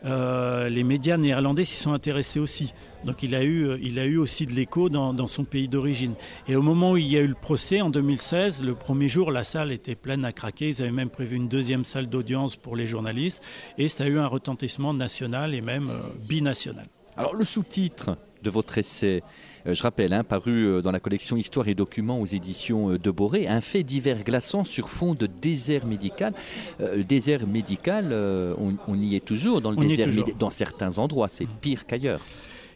[0.06, 2.74] Euh, les médias néerlandais s'y sont intéressés aussi.
[3.04, 6.14] Donc il a eu, il a eu aussi de l'écho dans, son pays d'origine.
[6.48, 9.32] Et au moment où il y a eu le procès, en 2016, le premier jour,
[9.32, 10.70] la salle était pleine à craquer.
[10.70, 13.42] Ils avaient même prévu une deuxième salle d'audience pour les journalistes.
[13.78, 16.88] Et ça a eu un retentissement national et même euh, binational.
[17.16, 19.28] Alors le sous-titre de votre essai, euh,
[19.74, 23.12] je rappelle, hein, paru euh, dans la collection Histoire et Documents aux éditions euh, de
[23.12, 26.34] Boré, un fait divers glaçant sur fond de désert médical.
[26.80, 30.98] Euh, désert médical, euh, on, on, y est toujours dans le on désert dans certains
[30.98, 32.22] endroits, c'est pire qu'ailleurs.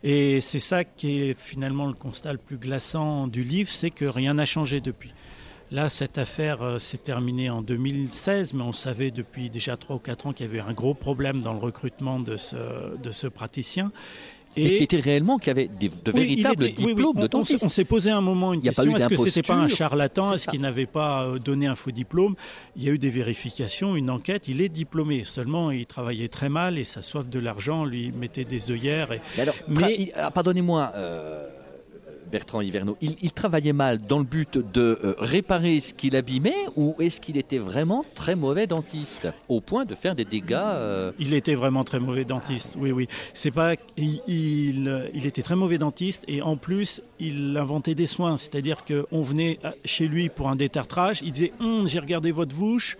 [0.04, 4.06] Et c'est ça qui est finalement le constat le plus glaçant du livre, c'est que
[4.06, 5.13] rien n'a changé depuis.
[5.71, 9.99] Là, cette affaire euh, s'est terminée en 2016, mais on savait depuis déjà 3 ou
[9.99, 13.27] 4 ans qu'il y avait un gros problème dans le recrutement de ce, de ce
[13.27, 13.93] praticien.
[14.57, 17.27] Et, et qui était réellement, qui avait des, de oui, véritables était, diplômes oui, oui,
[17.27, 17.35] de.
[17.35, 20.47] On, on s'est posé un moment une question est-ce que c'était pas un charlatan Est-ce
[20.47, 22.35] qu'il n'avait pas euh, donné un faux diplôme?
[22.75, 24.47] Il y a eu des vérifications, une enquête.
[24.47, 25.23] Il est diplômé.
[25.23, 29.11] Seulement, il travaillait très mal et sa soif de l'argent lui mettait des œillères.
[29.13, 29.21] Et...
[29.37, 30.11] Mais alors, mais...
[30.15, 30.91] Ah, pardonnez-moi.
[30.95, 31.47] Euh...
[32.32, 36.56] Bertrand Hiverneau, il, il, travaillait mal dans le but de euh, réparer ce qu'il abîmait
[36.76, 41.12] ou est-ce qu'il était vraiment très mauvais dentiste au point de faire des dégâts euh...
[41.20, 43.08] Il était vraiment très mauvais dentiste, oui, oui.
[43.34, 48.84] C'est pas, il, était très mauvais dentiste et en plus il inventait des soins, c'est-à-dire
[48.86, 52.98] qu'on venait chez lui pour un détartrage, il disait hum, j'ai regardé votre bouche,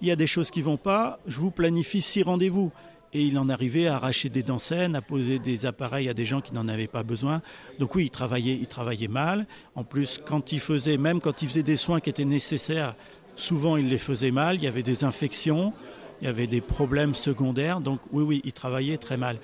[0.00, 2.72] il y a des choses qui vont pas, je vous planifie six rendez-vous
[3.12, 6.24] et il en arrivait à arracher des dents saines, à poser des appareils à des
[6.24, 7.42] gens qui n'en avaient pas besoin.
[7.78, 9.46] Donc oui, il travaillait, il travaillait mal.
[9.74, 12.94] En plus, quand il faisait, même quand il faisait des soins qui étaient nécessaires,
[13.36, 14.56] souvent il les faisait mal.
[14.56, 15.74] Il y avait des infections,
[16.20, 17.80] il y avait des problèmes secondaires.
[17.80, 19.38] Donc oui, oui, il travaillait très mal.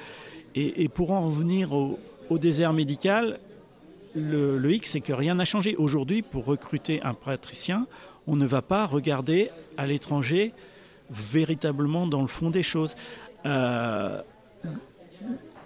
[0.54, 2.00] Et, pour en revenir au,
[2.30, 3.38] au désert médical,
[4.16, 5.76] le, le hic, c'est que rien n'a changé.
[5.76, 7.86] Aujourd'hui, pour recruter un praticien,
[8.26, 10.52] on ne va pas regarder à l'étranger
[11.10, 12.96] véritablement dans le fond des choses.
[13.46, 14.20] Euh,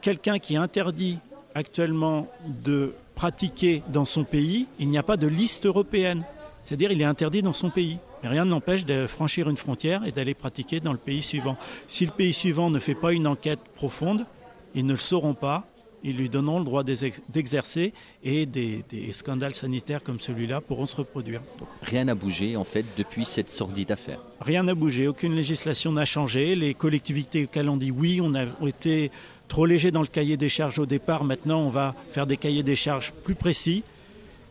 [0.01, 1.19] quelqu'un qui interdit
[1.55, 6.25] actuellement de pratiquer dans son pays, il n'y a pas de liste européenne.
[6.63, 7.99] C'est-à-dire il est interdit dans son pays.
[8.23, 11.57] Mais rien ne l'empêche de franchir une frontière et d'aller pratiquer dans le pays suivant.
[11.89, 14.27] Si le pays suivant ne fait pas une enquête profonde,
[14.75, 15.67] ils ne le sauront pas.
[16.05, 17.93] Ils lui donneront le droit d'exercer
[18.25, 21.41] et des, des, scandales sanitaires comme celui-là pourront se reproduire.
[21.83, 24.21] Rien n'a bougé en fait depuis cette sordide affaire.
[24.41, 26.55] Rien n'a bougé, aucune législation n'a changé.
[26.55, 29.11] Les collectivités auxquelles on dit oui, on a été
[29.49, 31.25] trop léger dans le cahier des charges au départ.
[31.25, 33.85] Maintenant, on va faire des cahiers des charges plus précis.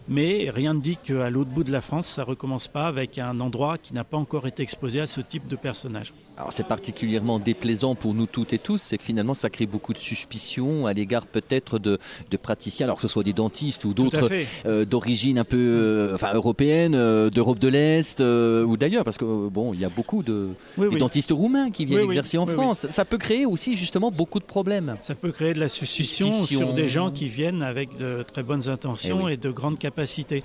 [0.07, 3.17] Mais rien ne dit qu'à l'autre bout de la France, ça ne recommence pas avec
[3.17, 6.13] un endroit qui n'a pas encore été exposé à ce type de personnage.
[6.41, 9.93] Alors c'est particulièrement déplaisant pour nous toutes et tous, c'est que finalement ça crée beaucoup
[9.93, 11.99] de suspicions à l'égard peut-être de,
[12.31, 14.27] de, praticiens, alors que ce soit des dentistes ou d'autres
[14.65, 19.49] euh, d'origine un peu euh, enfin, européenne, euh, d'Europe de l'Est ou d'ailleurs, parce que
[19.49, 20.49] bon, il y a beaucoup de
[20.79, 20.97] oui, oui.
[20.97, 22.87] dentistes roumains qui viennent oui, exercer en France.
[22.89, 24.95] Ça peut créer aussi justement beaucoup de problèmes.
[24.99, 26.59] Ça peut créer de la suspicion, suspicion.
[26.59, 30.43] sur des gens qui viennent avec de très bonnes intentions et, et de grandes capacités.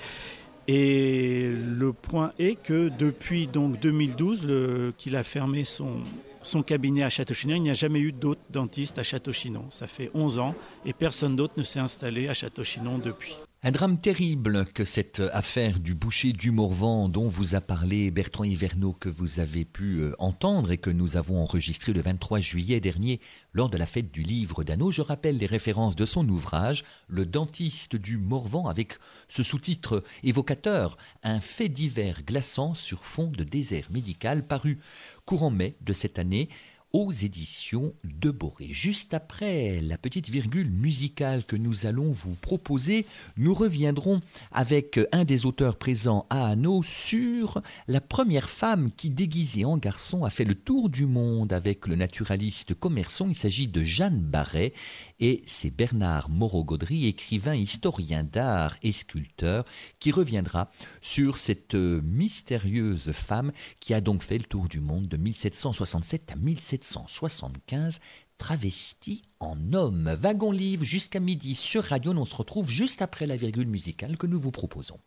[0.68, 5.98] Et le point est que depuis donc 2012 qu'il a fermé son,
[6.42, 9.66] son cabinet à Château-Chinon, il n'y a jamais eu d'autres dentistes à Château-Chinon.
[9.70, 13.38] Ça fait 11 ans et personne d'autre ne s'est installé à Château-Chinon depuis.
[13.66, 18.44] Un drame terrible que cette affaire du boucher du Morvan dont vous a parlé Bertrand
[18.44, 22.78] Hiverneau que vous avez pu euh, entendre et que nous avons enregistré le 23 juillet
[22.78, 23.20] dernier
[23.52, 24.92] lors de la fête du livre d'Anneau.
[24.92, 30.96] Je rappelle les références de son ouvrage Le dentiste du Morvan avec ce sous-titre évocateur
[31.24, 34.78] Un fait divers glaçant sur fond de désert médical paru
[35.24, 36.50] courant mai de cette année
[36.96, 38.68] aux éditions de Boré.
[38.70, 43.04] Juste après la petite virgule musicale que nous allons vous proposer,
[43.36, 49.66] nous reviendrons avec un des auteurs présents à Hanau sur la première femme qui, déguisée
[49.66, 53.28] en garçon, a fait le tour du monde avec le naturaliste commerçant.
[53.28, 54.72] Il s'agit de Jeanne Barret
[55.18, 59.64] et c'est Bernard Moreau-Gaudry, écrivain, historien d'art et sculpteur,
[59.98, 65.16] qui reviendra sur cette mystérieuse femme qui a donc fait le tour du monde de
[65.16, 68.00] 1767 à 1775
[68.38, 70.14] travesti en homme.
[70.20, 72.12] Wagon livre jusqu'à midi sur Radio.
[72.12, 74.98] On se retrouve juste après la virgule musicale que nous vous proposons.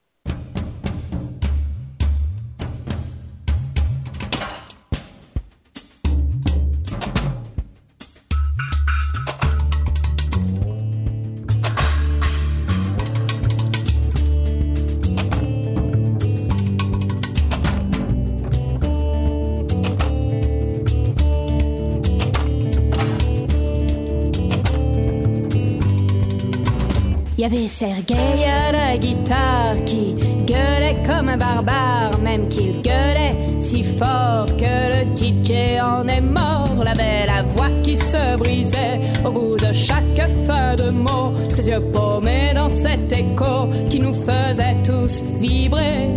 [27.51, 34.45] Avait Sergueï à la guitare qui gueulait comme un barbare, même qu'il gueulait si fort
[34.57, 36.83] que le DJ en est mort.
[36.83, 41.81] La belle voix qui se brisait au bout de chaque fin de mot, ses yeux
[41.91, 46.09] paumés dans cet écho qui nous faisait tous vibrer.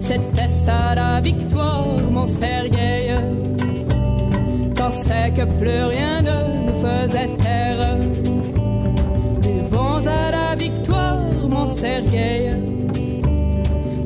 [0.00, 3.14] C'était ça la victoire, mon Sergueï.
[4.76, 7.28] Quand c'est que plus rien ne nous faisait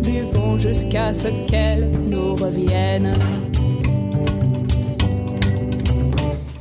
[0.02, 3.14] Buvons jusqu'à ce qu'elle nous revienne.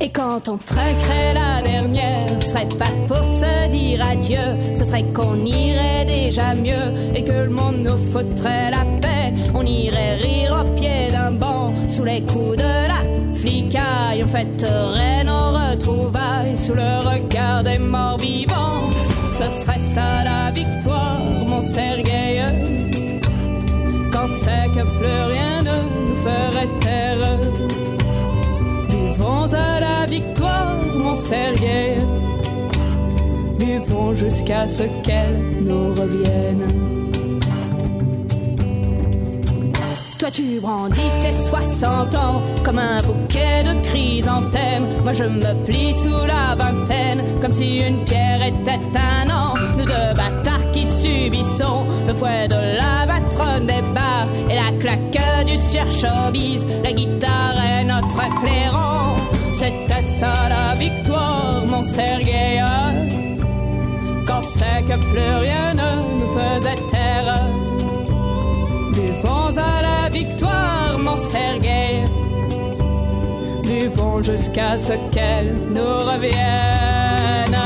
[0.00, 5.04] Et quand on trinquerait la dernière, ce serait pas pour se dire adieu, ce serait
[5.12, 9.34] qu'on irait déjà mieux et que le monde nous foutrait la paix.
[9.54, 13.02] On irait rire au pied d'un banc sous les coups de la
[13.34, 14.24] flicaille.
[14.24, 18.88] On fêterait nos retrouvailles sous le regard des morts vivants.
[19.42, 22.42] Ce serait ça la victoire, mon Sergueï.
[24.12, 25.78] Quand c'est que plus rien ne
[26.10, 27.40] nous ferait taire.
[28.88, 31.96] Buvons à la victoire, mon Sergueï.
[33.58, 36.91] Buvons jusqu'à ce qu'elle nous revienne.
[40.22, 44.86] Toi tu brandis tes 60 ans comme un bouquet de chrysanthèmes.
[45.02, 49.54] Moi je me plie sous la vingtaine comme si une pierre était un an.
[49.76, 55.44] Nous deux bâtards qui subissons le fouet de la patronne des bars et la claque
[55.44, 56.68] du surshowbiz.
[56.84, 59.16] La guitare est notre clairon.
[59.54, 62.62] C'était ça la victoire, mon Sergueï.
[64.24, 66.91] Quand c'est que plus rien ne nous faisait.
[69.22, 72.04] Buvons à la victoire, mon Sergueï.
[73.62, 77.56] Buvons jusqu'à ce qu'elle nous revienne.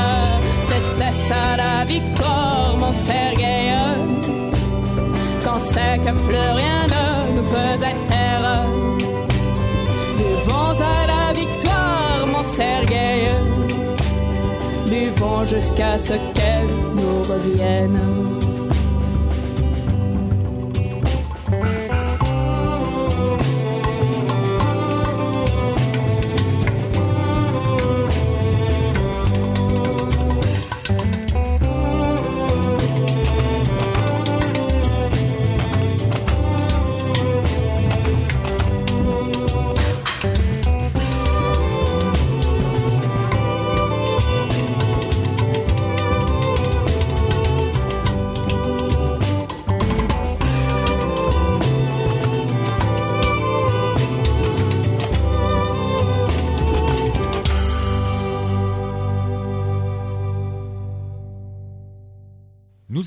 [0.61, 3.73] C'était ça la victoire, mon Sergueï.
[5.43, 8.65] Quand c'est que plus rien ne nous faisait taire.
[10.15, 13.31] Buvons à la victoire, mon Sergueï.
[14.85, 17.99] Buvons jusqu'à ce qu'elle nous revienne.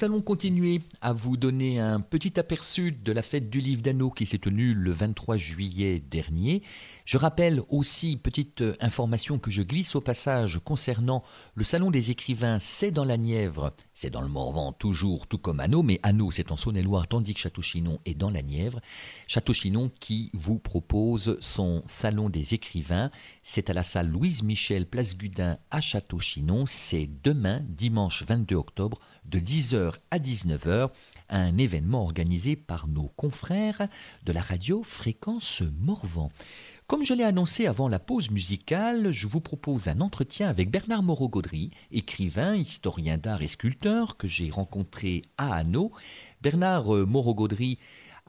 [0.00, 4.08] Nous allons continuer à vous donner un petit aperçu de la fête du livre d'anneau
[4.08, 6.62] qui s'est tenue le 23 juillet dernier.
[7.04, 11.22] Je rappelle aussi, petite information que je glisse au passage concernant
[11.54, 15.60] le Salon des écrivains, c'est dans la Nièvre, c'est dans le Morvan toujours, tout comme
[15.60, 18.80] Anneau, mais Anneau c'est en Saône-et-Loire, tandis que Château-Chinon est dans la Nièvre.
[19.26, 23.10] Château-Chinon qui vous propose son Salon des écrivains,
[23.42, 28.98] c'est à la salle Louise Michel, place Gudin à Château-Chinon, c'est demain, dimanche 22 octobre,
[29.30, 30.90] de 10h à 19h,
[31.28, 33.88] un événement organisé par nos confrères
[34.24, 36.30] de la radio Fréquence Morvan.
[36.88, 41.04] Comme je l'ai annoncé avant la pause musicale, je vous propose un entretien avec Bernard
[41.04, 45.92] Moreau-Gaudry, écrivain, historien d'art et sculpteur que j'ai rencontré à Hanau.
[46.42, 47.78] Bernard euh, Moreau-Gaudry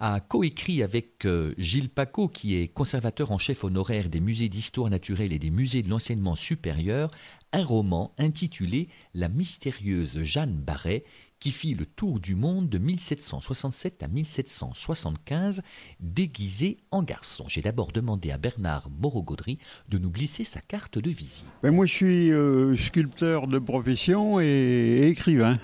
[0.01, 4.89] a coécrit avec euh, Gilles Paco, qui est conservateur en chef honoraire des musées d'histoire
[4.89, 7.11] naturelle et des musées de l'enseignement supérieur,
[7.53, 11.03] un roman intitulé La mystérieuse Jeanne Barret,
[11.39, 15.61] qui fit le tour du monde de 1767 à 1775,
[15.99, 17.45] déguisé en garçon.
[17.47, 19.59] J'ai d'abord demandé à Bernard Moreau-Gaudry
[19.89, 21.45] de nous glisser sa carte de visite.
[21.61, 25.59] Ben moi, je suis euh, sculpteur de profession et écrivain.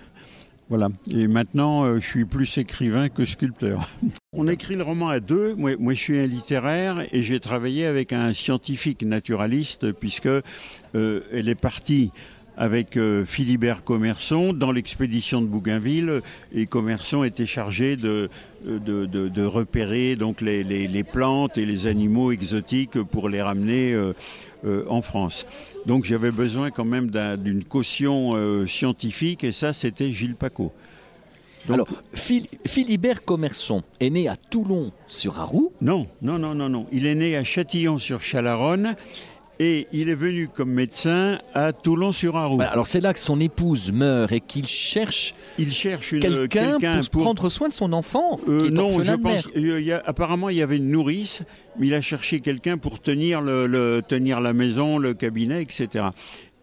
[0.69, 0.89] Voilà.
[1.09, 3.87] Et maintenant, euh, je suis plus écrivain que sculpteur.
[4.33, 5.55] On écrit le roman à deux.
[5.55, 11.21] Moi, moi je suis un littéraire et j'ai travaillé avec un scientifique naturaliste puisque euh,
[11.31, 12.11] elle est partie
[12.57, 16.21] avec euh, Philibert Commerson dans l'expédition de Bougainville
[16.53, 18.29] et Commerson était chargé de,
[18.65, 23.41] de, de, de repérer donc les, les, les, plantes et les animaux exotiques pour les
[23.41, 24.13] ramener euh,
[24.65, 25.45] euh, en France.
[25.85, 30.73] Donc j'avais besoin quand même d'une caution euh, scientifique et ça c'était Gilles Paco.
[31.67, 36.69] Donc, Alors, Phil, Philibert Commerson est né à Toulon sur Arroux Non, non, non, non,
[36.69, 36.87] non.
[36.93, 38.95] Il est né à Châtillon sur Chalaronne
[39.59, 42.61] Et il est venu comme médecin à Toulon-sur-Arroux.
[42.61, 46.77] Alors c'est là que son épouse meurt et qu'il cherche Il cherche quelqu'un
[47.11, 49.23] pour, prendre soin de son enfant Euh, qui est non, je pense.
[49.23, 49.49] mère.
[49.55, 51.41] il y a- apparemment, il y avait une nourrice,
[51.79, 56.05] mais il a cherché quelqu'un pour tenir le, le- tenir la maison, le cabinet, etc.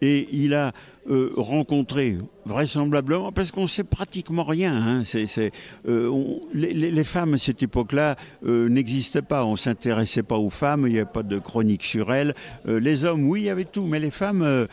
[0.01, 0.73] Et il a
[1.09, 4.75] euh, rencontré, vraisemblablement, parce qu'on sait pratiquement rien.
[4.75, 5.03] hein,
[5.87, 8.15] euh, les, femmes à cette époque-là
[8.45, 9.45] euh, n'existaient pas.
[9.45, 10.85] On s'intéressait pas aux femmes.
[10.87, 12.33] Il n'y avait pas de chronique sur elles.
[12.65, 14.67] Les hommes, oui, il y avait tout, mais les femmes,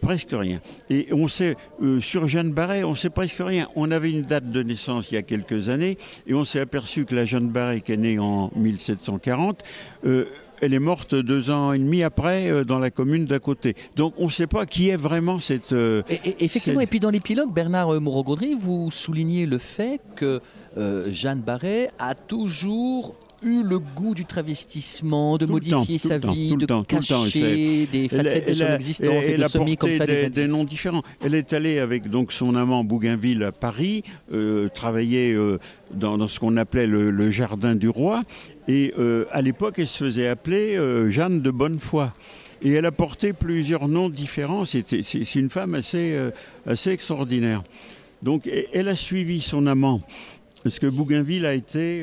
[0.00, 0.60] presque rien.
[0.90, 1.56] Et on sait
[2.00, 3.68] sur Jeanne Barret, on sait presque rien.
[3.74, 5.96] On avait une date de naissance il y a quelques années,
[6.26, 9.62] et on s'est aperçu que la Jeanne Barret, qui est née en 1740,
[10.06, 10.26] euh,
[10.64, 13.74] elle est morte deux ans et demi après euh, dans la commune d'à côté.
[13.96, 15.72] Donc on ne sait pas qui est vraiment cette.
[15.72, 20.00] euh, Et, et- effectivement, et puis dans l'épilogue, Bernard euh, Moreau-Gaudry, vous soulignez le fait
[20.16, 20.40] que
[20.76, 23.14] euh, Jeanne Barret a toujours
[23.44, 26.82] eu le goût du travestissement, de Tout temps, modifier tout sa temps, vie, de temps,
[26.84, 30.22] temps, cacher des Elle facettes de son elle existence et de semer comme ça des,
[30.22, 31.02] des des noms différents.
[31.22, 35.58] Elle est allée avec donc son amant Bougainville à Paris, euh, travailler euh,
[35.92, 38.22] dans, dans ce qu'on appelait le, le jardin du roi.
[38.66, 42.08] Et euh, à l'époque, elle se faisait appeler euh, Jeanne de Bonnefoy.
[42.62, 44.64] Et elle a porté plusieurs noms différents.
[44.64, 46.16] C'est une femme assez,
[46.66, 47.62] assez extraordinaire.
[48.22, 50.00] Donc, e- elle a suivi son amant,
[50.62, 52.02] parce que Bougainville a été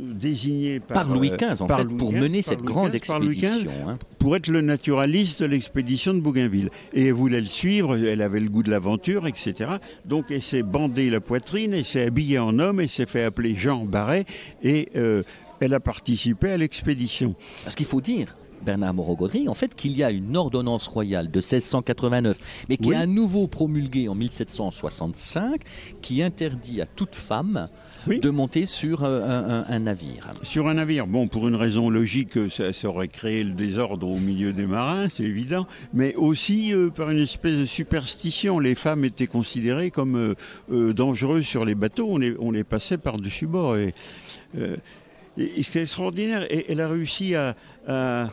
[0.00, 3.70] désigné par, Par Louis XV, en par fait, Louis pour mener cette grande XV, expédition.
[3.88, 3.98] hein.
[4.18, 6.70] pour être le naturaliste de l'expédition de Bougainville.
[6.92, 9.70] Et elle voulait le suivre, elle avait le goût de l'aventure, etc.
[10.04, 13.54] Donc elle s'est bandée la poitrine, elle s'est habillée en homme, elle s'est fait appeler
[13.54, 14.24] Jean Barret,
[14.62, 15.22] et euh,
[15.60, 17.34] elle a participé à l'expédition.
[17.62, 21.38] Parce qu'il faut dire, Bernard Moreau-Gaudry, en fait, qu'il y a une ordonnance royale de
[21.38, 22.38] 1689,
[22.68, 22.94] mais qui Oui.
[22.94, 25.62] est à nouveau promulguée en 1765,
[26.02, 27.68] qui interdit à toute femme
[28.06, 28.18] Oui.
[28.20, 30.30] de monter sur euh, un, un- un navire.
[30.42, 34.08] Sur un navire, bon, pour une raison logique, euh, ça, ça aurait créé le désordre
[34.08, 38.58] au milieu des marins, c'est évident, mais aussi euh, par une espèce de superstition.
[38.58, 40.34] Les femmes étaient considérées comme euh,
[40.72, 43.76] euh, dangereuses sur les bateaux, on les, on les passait par-dessus bord.
[43.76, 43.94] Et,
[44.56, 44.74] et-
[45.38, 47.54] et c'est extraordinaire, et elle a réussi à,
[47.86, 48.28] à-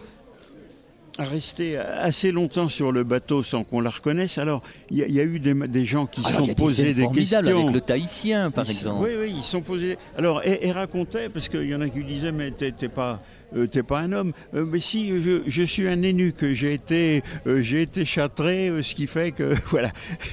[1.18, 4.38] à rester assez longtemps sur le bateau sans qu'on la reconnaisse.
[4.38, 4.62] Alors,
[4.92, 6.48] il y, a- il y a eu des, des gens qui se y sont a
[6.48, 7.62] des posés des formidables questions.
[7.64, 9.04] avec le Tahitien, par Ils- exemple.
[9.04, 9.98] Oui, oui, ils sont posés.
[10.18, 13.22] Alors, elle, elle racontait, parce qu'il y en a qui disaient, mais t'es pas.
[13.56, 14.34] euh, t'es pas un homme.
[14.54, 16.54] Euh, mais si, je, je suis un eunuque.
[16.54, 19.92] J'ai été, euh, j'ai été châtré, ce qui fait que voilà.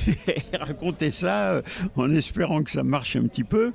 [0.61, 1.63] racontait ça
[1.97, 3.73] en espérant que ça marche un petit peu.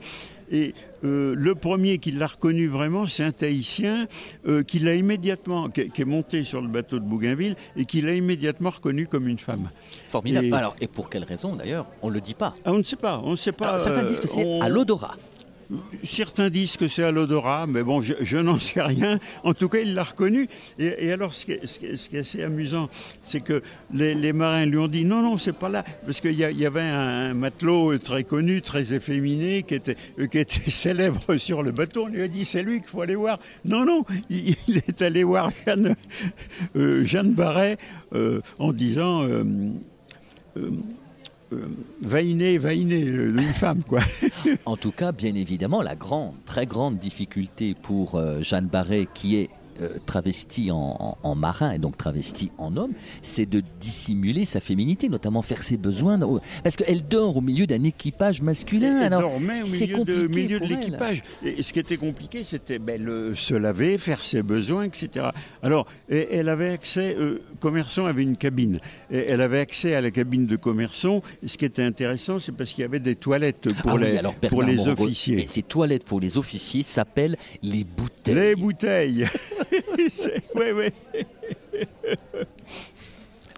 [0.52, 0.74] Et
[1.04, 4.08] euh, le premier qui l'a reconnu vraiment, c'est un Tahitien
[4.48, 8.02] euh, qui l'a immédiatement, qui, qui est monté sur le bateau de Bougainville et qui
[8.02, 9.70] l'a immédiatement reconnu comme une femme.
[10.08, 10.48] Formidable.
[10.48, 12.54] Et- Alors, et pour quelle raison d'ailleurs On ne le dit pas.
[12.66, 13.70] Ah, on ne sait pas, on ne sait pas.
[13.70, 15.16] Alors, certains euh, disent que c'est on- à l'odorat.
[16.04, 19.20] Certains disent que c'est à l'odorat, mais bon, je, n'en sais rien.
[19.44, 20.48] En tout cas, il l'a reconnu.
[20.80, 22.90] Et, alors, ce qui, est, assez amusant,
[23.22, 23.62] c'est que
[23.94, 25.84] les, marins lui ont dit non, non, c'est pas là.
[26.06, 30.28] Parce qu'il y, y avait un, matelot très connu, très efféminé, qui était, euh,
[30.70, 32.06] célèbre sur le bateau.
[32.06, 33.40] On lui a dit c'est lui qu'il faut aller voir.
[33.64, 35.96] Non, non, il, est allé voir Jeanne,
[36.76, 37.78] euh, Barret
[38.14, 39.24] euh, en disant.
[40.58, 40.72] euh,
[42.02, 44.02] Vainer, vainer, euh, une femme, quoi.
[44.66, 49.38] En tout cas, bien évidemment, la grande, très grande difficulté pour euh, Jeanne Barret, qui
[49.38, 49.50] est
[49.82, 54.60] euh, travestie en, en- en marin et donc travestie en homme, c'est de dissimuler sa
[54.60, 56.18] féminité, notamment faire ses besoins.
[56.18, 59.00] dans- Parce qu'elle dort au milieu d'un équipage masculin.
[59.02, 61.22] Elle alors dormait au milieu de, milieu de l'équipage.
[61.44, 65.28] Et ce qui était compliqué, c'était ben, le- se laver, faire ses besoins, etc.
[65.64, 68.80] Alors, et- elle avait accès, euh, Commerçon avait une cabine.
[69.12, 71.22] Et elle avait accès à la cabine de Commerçon.
[71.44, 74.04] Et ce qui était intéressant, c'est parce qu'il y avait des toilettes pour Ah oui,
[74.04, 75.44] les, alors pour les officiers.
[75.44, 78.36] Et ces toilettes pour les officiers s'appellent les bouteilles.
[78.36, 79.26] Les bouteilles.
[80.56, 80.94] Ouais, ouais.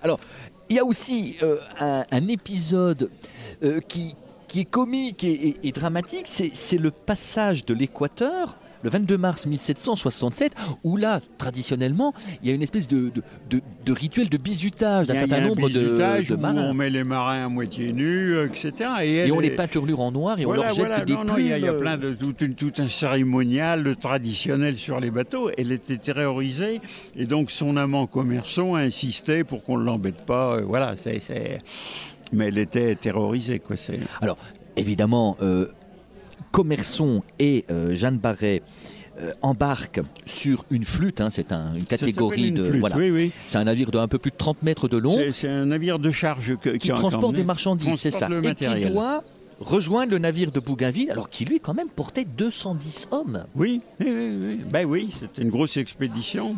[0.04, 0.20] Alors,
[0.70, 3.10] il y a aussi euh, un, épisode
[3.64, 4.16] euh, qui,
[4.56, 8.58] est comique et, dramatique, c'est le passage de l'équateur.
[8.84, 10.54] Le 22 mars 1767,
[10.84, 15.08] où là, traditionnellement, il y a une espèce de, de, de- de rituel de bizutage
[15.08, 16.70] d'un certain nombre de, marins.
[16.70, 18.90] on met les marins à moitié nus, etc.
[19.04, 21.06] Et, on les peinturlure en noir et on leur jette voilà.
[21.06, 21.30] des non, plumes.
[21.32, 24.76] non, il y a, il y a plein de tout, une- tout un cérémonial traditionnel
[24.78, 25.50] sur les bateaux.
[25.58, 26.82] Elle était terrorisée
[27.16, 30.58] et donc son amant commerçant a insisté pour qu'on ne l'embête pas.
[30.58, 31.62] euh, Voilà, c'est,
[32.34, 33.76] mais elle était terrorisée, quoi.
[34.22, 34.38] Alors,
[34.76, 35.68] évidemment, euh,
[36.52, 38.62] Commerçon et euh, Jeanne Barret
[39.20, 42.64] euh, embarquent sur une flûte, hein, c'est un- une catégorie une de.
[42.64, 42.98] flûte, voilà.
[42.98, 43.32] Oui, oui.
[43.50, 46.12] C'est un navire d'un peu plus de 30 mètres de long C'est, un navire de
[46.12, 48.28] charge que- qui transporte des marchandises, c'est ça.
[48.44, 49.24] Et qui doit
[49.60, 53.44] rejoindre le navire de Bougainville, alors qui lui quand même portait 210 hommes.
[53.56, 54.60] Oui, oui, oui, oui.
[54.72, 56.56] Ben oui, c'était une grosse expédition.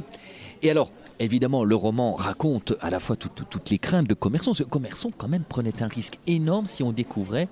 [0.62, 4.14] Et alors, évidemment, le roman raconte à la fois tout- tout- toutes les craintes de
[4.14, 4.54] Commerçon.
[4.54, 7.50] Ce Commerçon quand même prenait un risque énorme si on découvrait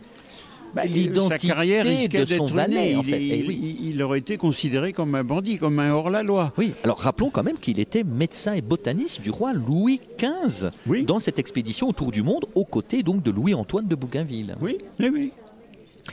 [0.73, 2.95] Ben, l'identité de son valet.
[2.95, 3.21] en Il, fait.
[3.23, 3.59] il- Eh oui.
[3.81, 6.53] il- il aurait été considéré comme un bandit, comme un hors-la-loi.
[6.57, 11.03] Oui, alors rappelons quand même qu'il était médecin et botaniste du roi Louis XV Oui.
[11.03, 14.55] dans cette expédition autour du monde, aux côtés donc de Louis-Antoine de Bougainville.
[14.61, 15.31] Oui, oui, oui.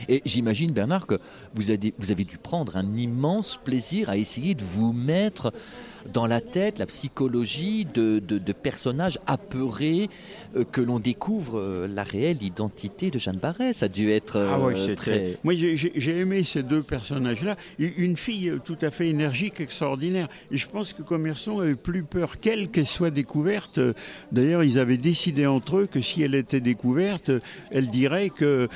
[0.07, 1.15] Et j'imagine, Bernard, que
[1.55, 5.51] vous avez, vous avez dû prendre un immense plaisir à essayer de vous mettre
[6.11, 10.09] dans la tête la psychologie de, de- de personnages apeurés
[10.55, 13.73] euh, que l'on découvre euh, la réelle identité de Jeanne Barret.
[13.73, 15.37] Ça a dû être euh, Ah ouais, c'était- très...
[15.43, 17.55] Moi, j'ai- aimé ces deux personnages-là.
[17.77, 20.27] Une fille euh, tout à fait énergique, extraordinaire.
[20.51, 23.77] Et je pense que Commerçon avait plus peur qu'elle qu'elle soit découverte.
[23.77, 23.93] Euh,
[24.31, 27.39] D'ailleurs, ils avaient décidé entre eux que si elle était découverte, euh,
[27.71, 28.67] elle dirait qu'il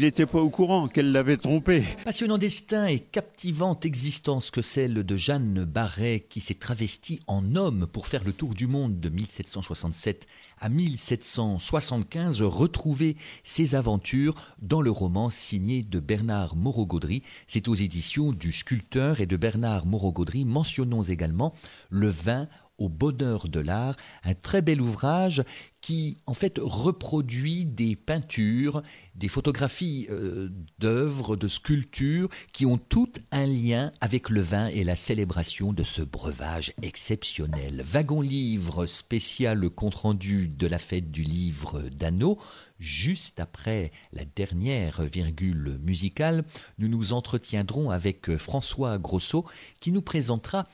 [0.00, 1.82] n'était pas au courant, qu'elle l'avait trompé.
[2.04, 7.88] Passionnant destin et captivante existence que celle de Jeanne Barret qui s'est travestie en homme
[7.88, 10.28] pour faire le tour du monde de 1767
[10.60, 17.24] à 1775, retrouver ses aventures dans le roman signé de Bernard Moreau-Gaudry.
[17.48, 20.44] C'est aux éditions du sculpteur et de Bernard Moreau-Gaudry.
[20.44, 21.54] Mentionnons également
[21.88, 22.46] Le vin
[22.80, 25.44] au bonheur de l'art, un très bel ouvrage
[25.80, 28.82] qui en fait reproduit des peintures,
[29.14, 34.84] des photographies euh, d'œuvres, de sculptures qui ont toutes un lien avec le vin et
[34.84, 37.82] la célébration de ce breuvage exceptionnel.
[37.84, 42.38] Wagon livre spécial compte rendu de la fête du livre d'Anneau.
[42.78, 46.44] Juste après la dernière virgule musicale,
[46.78, 49.44] nous nous entretiendrons avec François Grosso
[49.80, 50.66] qui nous présentera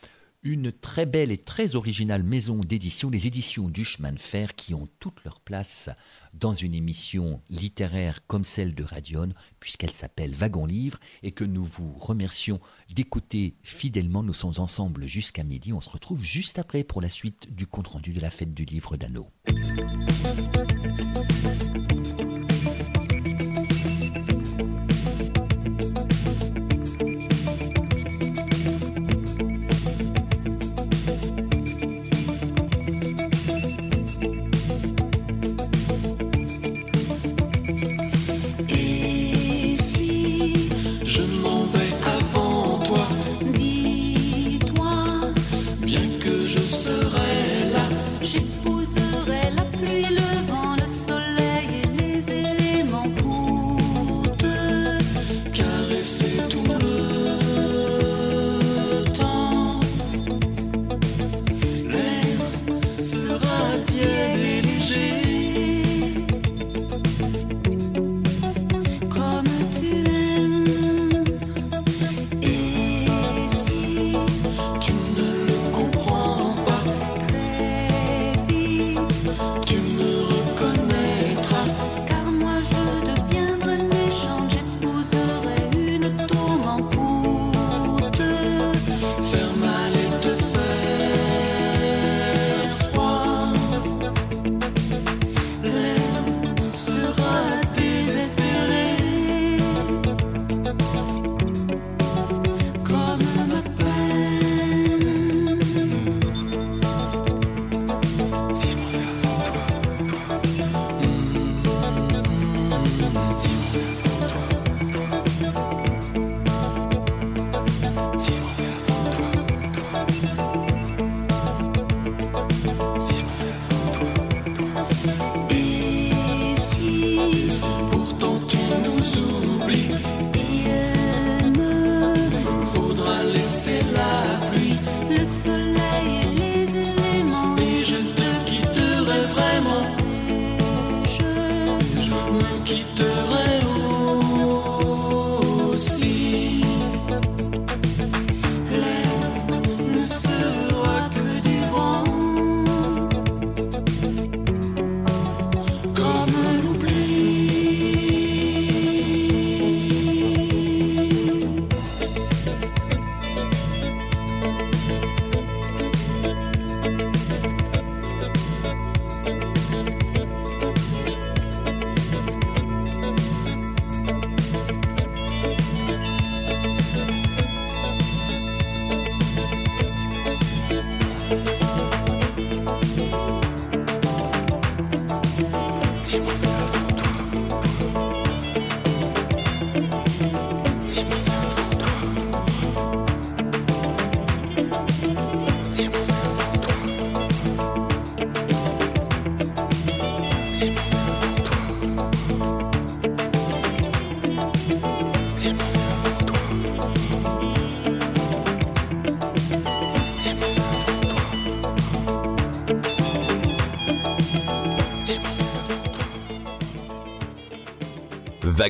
[0.42, 4.74] une très belle et très originale maison d'édition, les éditions du chemin de fer, qui
[4.74, 5.90] ont toute leur place
[6.34, 11.64] dans une émission littéraire comme celle de Radion, puisqu'elle s'appelle Wagon Livre, et que nous
[11.64, 12.60] vous remercions
[12.90, 14.22] d'écouter fidèlement.
[14.22, 15.72] Nous sommes ensemble jusqu'à midi.
[15.72, 18.96] On se retrouve juste après pour la suite du compte-rendu de la fête du livre
[18.96, 19.30] d'Anneau.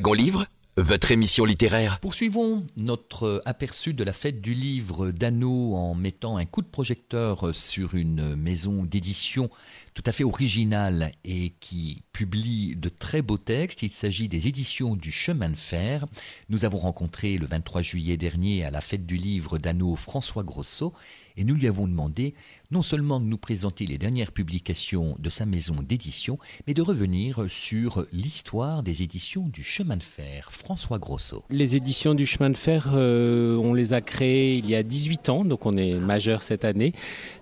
[0.05, 0.45] Livre,
[0.77, 1.99] votre émission littéraire.
[1.99, 7.53] Poursuivons notre aperçu de la fête du livre d'Anneau en mettant un coup de projecteur
[7.53, 9.49] sur une maison d'édition
[9.95, 13.83] tout à fait originale et qui publie de très beaux textes.
[13.83, 16.03] Il s'agit des éditions du chemin de fer.
[16.49, 20.95] Nous avons rencontré le 23 juillet dernier à la fête du livre d'Anneau François Grosso
[21.37, 22.33] et nous lui avons demandé
[22.71, 27.45] non seulement de nous présenter les dernières publications de sa maison d'édition, mais de revenir
[27.49, 30.51] sur l'histoire des éditions du chemin de fer.
[30.51, 31.43] François Grosso.
[31.51, 35.29] Les éditions du chemin de fer, euh, on les a créées il y a 18
[35.29, 36.93] ans, donc on est majeur cette année.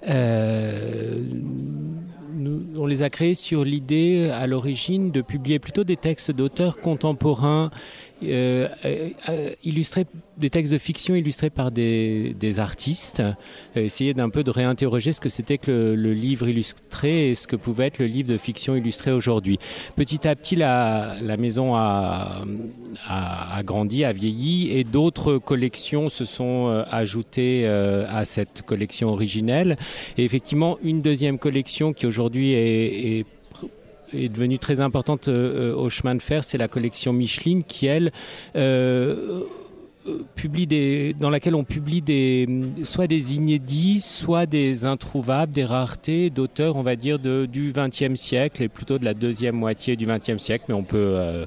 [0.06, 1.24] Euh,
[2.76, 7.72] on les a créées sur l'idée à l'origine de publier plutôt des textes d'auteurs contemporains
[8.30, 10.06] euh, euh, illustrer
[10.38, 13.34] des textes de fiction illustrés par des, artistes, euh,
[13.76, 17.56] essayer d'un peu de réinterroger ce que c'était que le, livre illustré et ce que
[17.56, 19.60] pouvait être le livre de fiction illustré aujourd'hui.
[19.96, 22.44] Petit à petit, la, maison a,
[23.64, 29.78] grandi, a vieilli et d'autres collections se sont ajoutées à cette collection originelle.
[30.18, 33.26] Et effectivement, une deuxième collection qui aujourd'hui est
[34.14, 38.12] est devenue très importante euh, au chemin de fer, c'est la collection Micheline qui, elle,
[38.56, 39.46] euh,
[40.36, 42.48] publie des, dans laquelle on publie des,
[42.84, 48.20] soit des inédits, soit des introuvables, des raretés d'auteurs, on va dire, de, du XXe
[48.20, 51.16] siècle et plutôt de la deuxième moitié du XXe siècle, mais on peut...
[51.16, 51.46] Euh,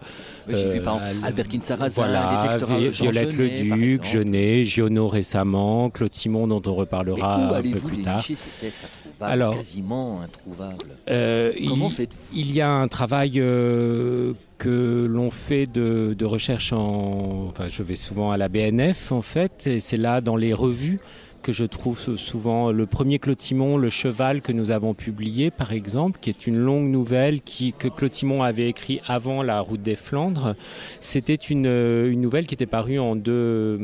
[0.49, 6.47] j'ai vu par exemple voilà, des textes Vi Violette Leduc, Genet, Giono récemment, Claude Simon
[6.49, 8.25] dont on reparlera un peu plus tard.
[8.25, 8.87] Ces textes
[9.21, 10.97] Alors, quasiment introuvables.
[11.09, 12.37] Euh, Comment il, faites-vous?
[12.37, 17.49] il y a un travail euh, que l'on fait de, de, recherche en...
[17.49, 21.01] Enfin, je vais souvent à la BNF en fait, et c'est là dans les revues
[21.49, 25.73] que je trouve souvent le premier Claude Simon, Le Cheval, que nous avons publié, par
[25.73, 29.81] exemple, qui est une longue nouvelle qui, que Claude Simon avait écrit avant La Route
[29.81, 30.57] des Flandres.
[31.01, 33.81] C'était une, une nouvelle qui était parue en deux,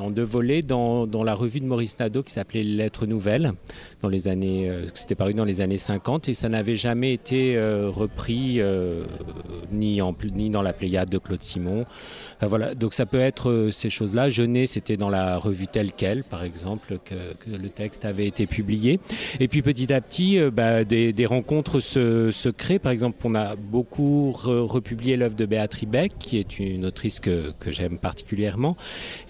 [0.00, 3.52] en deux volets dans, dans la revue de Maurice Nadeau qui s'appelait Lettres Nouvelles,
[4.02, 7.56] dans les années, euh, c'était paru dans les années 50 et ça n'avait jamais été
[7.56, 9.04] euh, repris euh,
[9.70, 11.86] ni, en, ni dans la Pléiade de Claude Simon.
[12.42, 14.28] Euh, voilà, donc ça peut être euh, ces choses-là.
[14.28, 17.14] Genet, c'était dans la revue telle quelle, par exemple, que,
[17.46, 19.00] le texte avait été publié.
[19.40, 22.78] Et puis petit à petit, euh, bah, des, rencontres se, créent.
[22.78, 27.20] Par exemple, on a beaucoup re republié l'œuvre de Béatrice Beck, qui est une autrice
[27.20, 28.76] que, que j'aime particulièrement.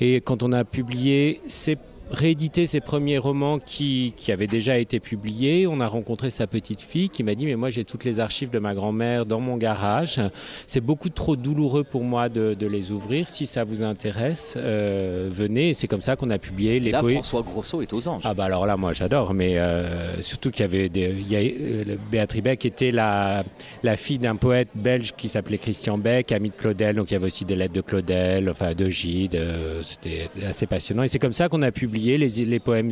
[0.01, 1.77] Et quand on a publié ces
[2.11, 5.67] rééditer ses premiers romans qui, qui, avaient déjà été publiés.
[5.67, 8.51] On a rencontré sa petite fille qui m'a dit mais moi j'ai toutes les archives
[8.51, 10.21] de ma grand-mère dans mon garage.
[10.67, 13.29] C'est beaucoup trop douloureux pour moi de, de, les ouvrir.
[13.29, 15.71] Si ça vous intéresse, euh, venez.
[15.71, 18.23] Et c'est comme ça qu'on a publié les Là, François Grosso est aux anges.
[18.25, 21.37] Ah bah alors là moi j'adore, mais euh, surtout qu'il y avait des, il y
[21.37, 23.45] a, euh, Béatrice Beck était la,
[23.83, 26.97] la fille d'un poète belge qui s'appelait Christian Beck, ami de Claudel.
[26.97, 29.35] Donc il y avait aussi des lettres de Claudel, enfin de Gide.
[29.35, 31.03] Euh, C'était assez passionnant.
[31.03, 32.91] Et c'est comme ça qu'on a publié les, poèmes,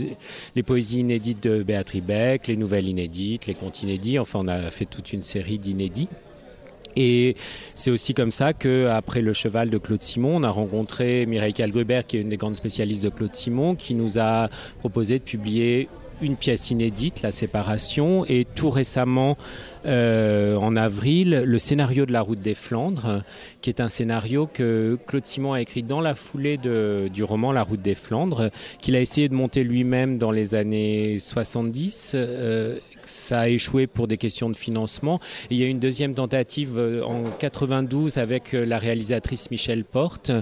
[0.55, 4.19] les poésies inédites de Béatrice Beck, les nouvelles inédites, les contes inédits.
[4.19, 6.09] Enfin, on a fait toute une série d'inédits.
[6.97, 7.37] Et
[7.75, 11.53] c'est aussi comme ça que après le cheval de Claude Simon, on a rencontré Mireille
[11.53, 14.49] Calgruber, qui est une des grandes spécialistes de Claude Simon, qui nous a
[14.79, 15.89] proposé de publier
[16.21, 19.37] une pièce inédite, La Séparation, et tout récemment,
[19.87, 23.23] euh, en avril, le scénario de La Route des Flandres,
[23.61, 27.63] qui est un scénario que Claude Simon a écrit dans la foulée du roman La
[27.63, 28.51] Route des Flandres,
[28.81, 32.13] qu'il a essayé de monter lui-même dans les années 70.
[32.15, 35.21] Euh, ça a échoué pour des questions de financement.
[35.51, 40.33] Il y a une deuxième tentative en 92 avec la réalisatrice Michel Porte,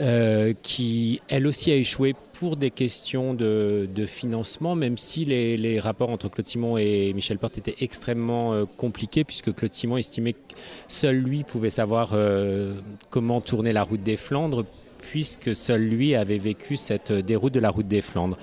[0.00, 6.10] euh, qui elle aussi a échoué pour des questions de, financement, même si les, rapports
[6.10, 10.54] entre Claude Simon et Michel Porte étaient extrêmement euh, compliqués, puisque Claude Simon estimait que
[10.86, 12.80] seul lui pouvait savoir euh,
[13.10, 14.64] comment tourner la route des Flandres,
[15.00, 18.38] puisque seul lui avait vécu cette déroute de la route des Flandres.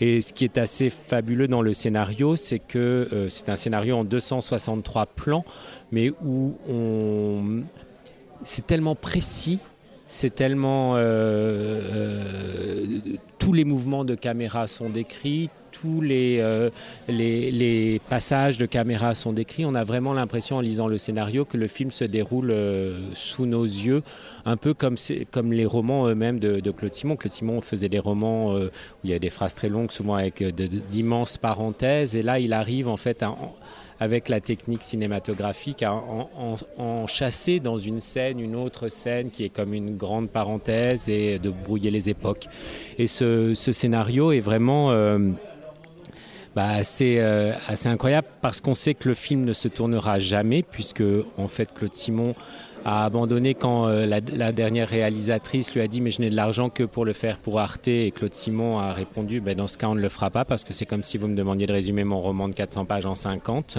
[0.00, 3.96] Et ce qui est assez fabuleux dans le scénario, c'est que euh, c'est un scénario
[3.96, 5.44] en 263 plans,
[5.90, 7.62] mais où on...
[8.44, 9.58] c'est tellement précis
[10.12, 13.00] c'est tellement euh, euh,
[13.38, 16.68] tous les mouvements de caméra sont décrits tous les, euh,
[17.08, 19.64] les, passages de caméra sont décrits.
[19.64, 22.54] On a vraiment l'impression en lisant le scénario que le film se déroule
[23.14, 24.02] sous nos yeux
[24.44, 24.96] un peu comme,
[25.30, 27.16] comme les romans eux-mêmes de, de, Claude Simon.
[27.16, 28.68] Claude Simon faisait des romans où
[29.04, 30.44] il y a des phrases très longues souvent avec
[30.90, 32.16] d'immenses parenthèses.
[32.16, 33.34] Et là il arrive en fait à
[34.00, 39.48] avec la technique cinématographique à en, chasser dans une scène une autre scène qui est
[39.48, 42.46] comme une grande parenthèse et de brouiller les époques.
[42.98, 44.92] Et ce, ce scénario est vraiment...
[44.92, 45.18] Euh,
[46.54, 50.62] bah, assez, euh, assez incroyable parce qu'on sait que le film ne se tournera jamais
[50.62, 51.02] puisque
[51.38, 52.34] en fait Claude Simon
[52.84, 56.36] a abandonné quand euh, la, la, dernière réalisatrice lui a dit mais je n'ai de
[56.36, 57.88] l'argent que pour le faire pour Arte.
[57.88, 60.64] Et Claude Simon a répondu ben, dans ce cas on ne le fera pas parce
[60.64, 63.14] que c'est comme si vous me demandiez de résumer mon roman de 400 pages en
[63.14, 63.78] 50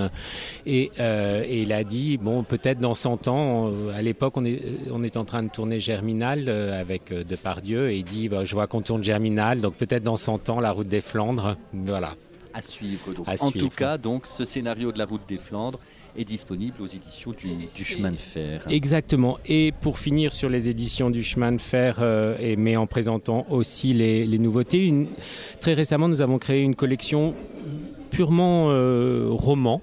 [0.66, 4.62] et, euh, et il a dit bon peut-être dans 100 ans à l'époque on est,
[4.92, 7.92] on est en train de tourner Germinal euh, avec euh, Depardieu.
[7.92, 10.72] Et il dit bah, je vois qu'on tourne Germinal donc peut-être dans 100 ans la
[10.72, 11.58] route des Flandres.
[11.74, 12.16] Voilà.
[12.54, 13.28] À suivre donc.
[13.28, 13.68] À en suivre.
[13.68, 15.80] tout cas donc ce scénario de la route des Flandres
[16.18, 18.66] est disponible aux éditions du, chemin de fer.
[18.70, 19.40] Exactement.
[19.46, 23.46] Et pour finir sur les éditions du chemin de fer, euh, et, mais en présentant
[23.50, 24.94] aussi les, nouveautés,
[25.62, 27.34] très récemment nous avons créé une collection
[28.12, 29.82] purement euh, roman,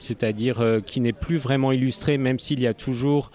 [0.00, 3.30] c'est-à-dire euh, qui n'est plus vraiment illustrée, même s'il y a toujours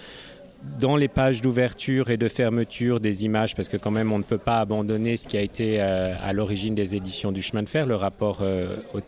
[0.80, 4.24] dans les pages d'ouverture et de fermeture des images, parce que quand même on ne
[4.24, 7.86] peut pas abandonner ce qui a été à l'origine des éditions du chemin de fer,
[7.86, 8.42] le rapport
[8.94, 9.00] au,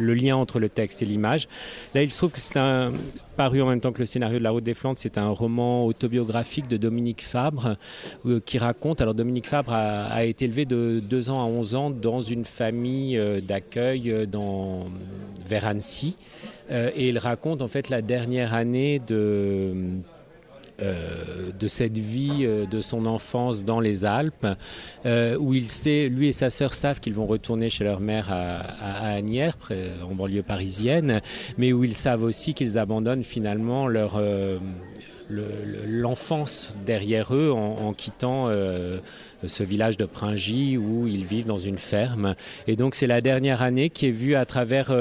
[0.00, 1.48] le lien entre le texte et l'image.
[1.94, 2.92] Là, il se trouve que c'est un
[3.36, 4.98] paru en même temps que le scénario de La Route des Flandres.
[4.98, 7.76] C'est un roman autobiographique de Dominique Fabre
[8.26, 9.00] euh, qui raconte.
[9.00, 13.16] Alors, Dominique Fabre a, été élevé de 2 ans à 11 ans dans une famille
[13.18, 14.86] euh, d'accueil dans,
[15.46, 16.16] vers Annecy.
[16.70, 20.00] Euh, et il raconte en fait la dernière année de.
[20.82, 24.46] Euh, de cette vie euh, de son enfance dans les Alpes,
[25.04, 28.32] euh, où il sait, lui et sa sœur savent qu'ils vont retourner chez leur mère
[28.32, 29.58] à, à, Agnières,
[30.08, 31.20] en banlieue parisienne,
[31.58, 34.20] mais où ils savent aussi qu'ils abandonnent finalement leur
[35.28, 41.78] l'enfance le, derrière eux en, quittant ce village de Pringy où ils vivent dans une
[41.78, 42.34] ferme.
[42.66, 44.94] Et donc c'est la dernière année qui est vue à travers,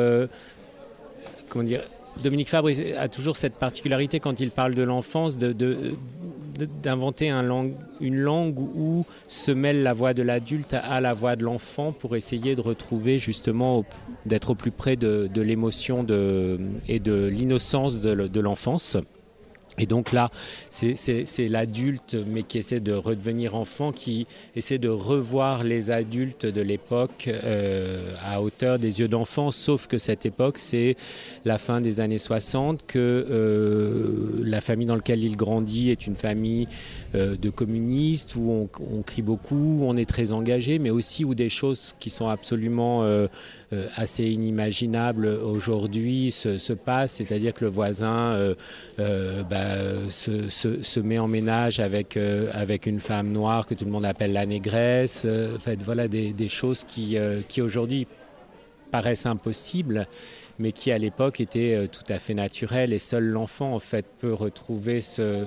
[1.48, 1.82] comment dire,
[2.24, 8.18] Dominique Fabre a toujours cette particularité quand il parle de l'enfance d'inventer un langue, une
[8.18, 12.56] langue où se mêle la voix de l'adulte à la voix de l'enfant pour essayer
[12.56, 13.86] de retrouver justement
[14.26, 16.06] d'être au plus près de, de l'émotion
[16.88, 18.98] et de l'innocence de, de l'enfance.
[19.80, 20.30] Et donc là,
[20.70, 26.62] c'est l'adulte, mais qui essaie de redevenir enfant, qui essaie de revoir les adultes de
[26.62, 30.96] l'époque euh, à hauteur des yeux d'enfant, sauf que cette époque, c'est
[31.46, 36.16] la fin des années 60, que euh, la famille dans laquelle il grandit est une
[36.16, 36.68] famille
[37.16, 41.26] euh, de communistes, où on, on, crie beaucoup, où on est très engagé, mais aussi
[41.26, 43.28] où des choses qui sont absolument euh,
[43.96, 48.56] assez inimaginables aujourd'hui se, se, passent, c'est-à-dire que le voisin...
[48.98, 50.50] Bah, se,
[50.82, 54.34] se, met en ménage avec, euh, avec une femme noire que tout le monde appelle
[54.34, 55.24] la négresse.
[55.26, 58.08] Euh, en fait, voilà des, des choses qui, euh, qui aujourd'hui
[58.92, 60.08] paraissent impossibles,
[60.58, 62.92] mais qui à l'époque étaient tout à fait naturelles.
[62.92, 65.46] Et seul l'enfant, en fait, peut retrouver ce,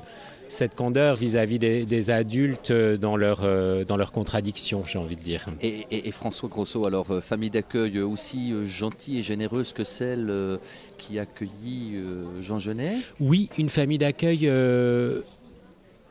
[0.53, 5.17] cette candeur vis-à-vis -vis des, des, adultes dans leur, euh, dans leur contradiction, j'ai envie
[5.17, 5.47] de dire.
[5.63, 9.85] Et, et, et François Grosso, alors euh, famille d'accueil aussi euh, gentille et généreuse que
[9.85, 10.59] celle euh,
[10.99, 12.99] qui accueillit euh, Jean Genet?
[13.19, 14.47] Oui, une famille d'accueil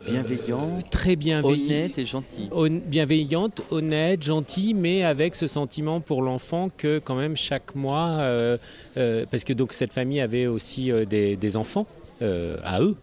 [0.06, 2.50] bienveillante, euh, très bienveillante, honnête et gentille.
[2.52, 8.18] On, bienveillante, honnête, gentille, mais avec ce sentiment pour l'enfant que quand même chaque mois,
[8.20, 8.58] euh,
[8.98, 11.86] euh, parce que donc cette famille avait aussi des, des, enfants.
[12.22, 12.96] À eux,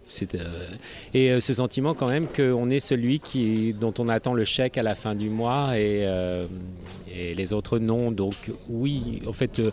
[1.14, 4.82] et ce sentiment quand même qu'on est celui qui, dont on attend le chèque à
[4.82, 6.06] la fin du mois et,
[7.34, 8.10] les autres non.
[8.10, 9.70] Donc oui, en fait, euh,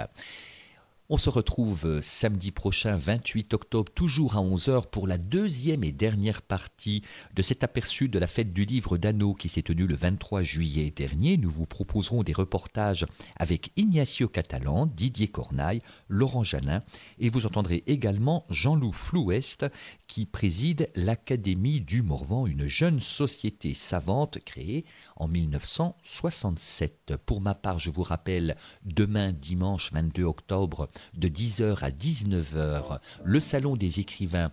[1.09, 5.91] On se retrouve euh, samedi prochain, 28 octobre, toujours à 11h, pour la deuxième et
[5.91, 7.03] dernière partie
[7.35, 10.93] de cet aperçu de la fête du livre d'Anneau qui s'est tenue le 23 juillet
[10.95, 11.35] dernier.
[11.35, 16.81] Nous vous proposerons des reportages avec Ignacio Catalan, Didier Cornaille, Laurent Janin,
[17.19, 19.65] et vous entendrez également Jean-Loup Flouest
[20.07, 24.85] qui préside l'Académie du Morvan, une jeune société savante créée
[25.17, 27.15] en 1967.
[27.25, 33.39] Pour ma part, je vous rappelle, demain dimanche 22 octobre, de 10h à 19h, le
[33.39, 34.51] Salon des écrivains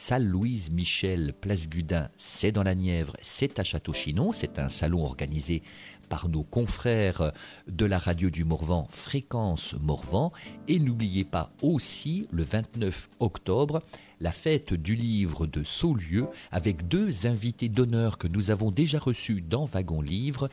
[0.00, 4.30] Salle Louise Michel, Place Gudin, c'est dans la Nièvre, c'est à Château-Chinon.
[4.30, 5.60] C'est un salon organisé
[6.08, 7.32] par nos confrères
[7.66, 10.32] de la radio du Morvan, Fréquence Morvan.
[10.68, 13.82] Et n'oubliez pas aussi, le 29 octobre,
[14.20, 19.40] la fête du livre de Saulieu avec deux invités d'honneur que nous avons déjà reçus
[19.40, 20.48] dans Wagon Livre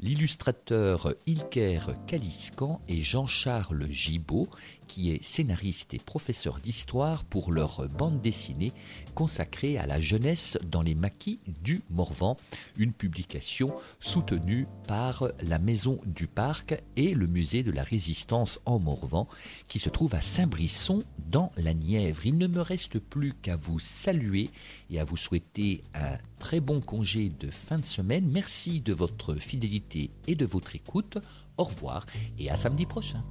[0.00, 4.48] l'illustrateur Ilker Kaliskan et Jean-Charles Gibaud,
[4.88, 8.72] qui est scénariste et professeur d'histoire pour leur bande dessinée
[9.14, 12.36] consacrée à la jeunesse dans les maquis du Morvan,
[12.76, 18.78] une publication soutenue par la Maison du Parc et le Musée de la Résistance en
[18.78, 19.28] Morvan,
[19.68, 22.26] qui se trouve à Saint-Brisson dans la Nièvre.
[22.26, 24.50] Il ne me reste plus qu'à vous saluer
[24.90, 28.28] et à vous souhaiter un très bon congé de fin de semaine.
[28.30, 31.18] Merci de votre fidélité et de votre écoute.
[31.56, 32.06] Au revoir
[32.38, 33.24] et à samedi prochain.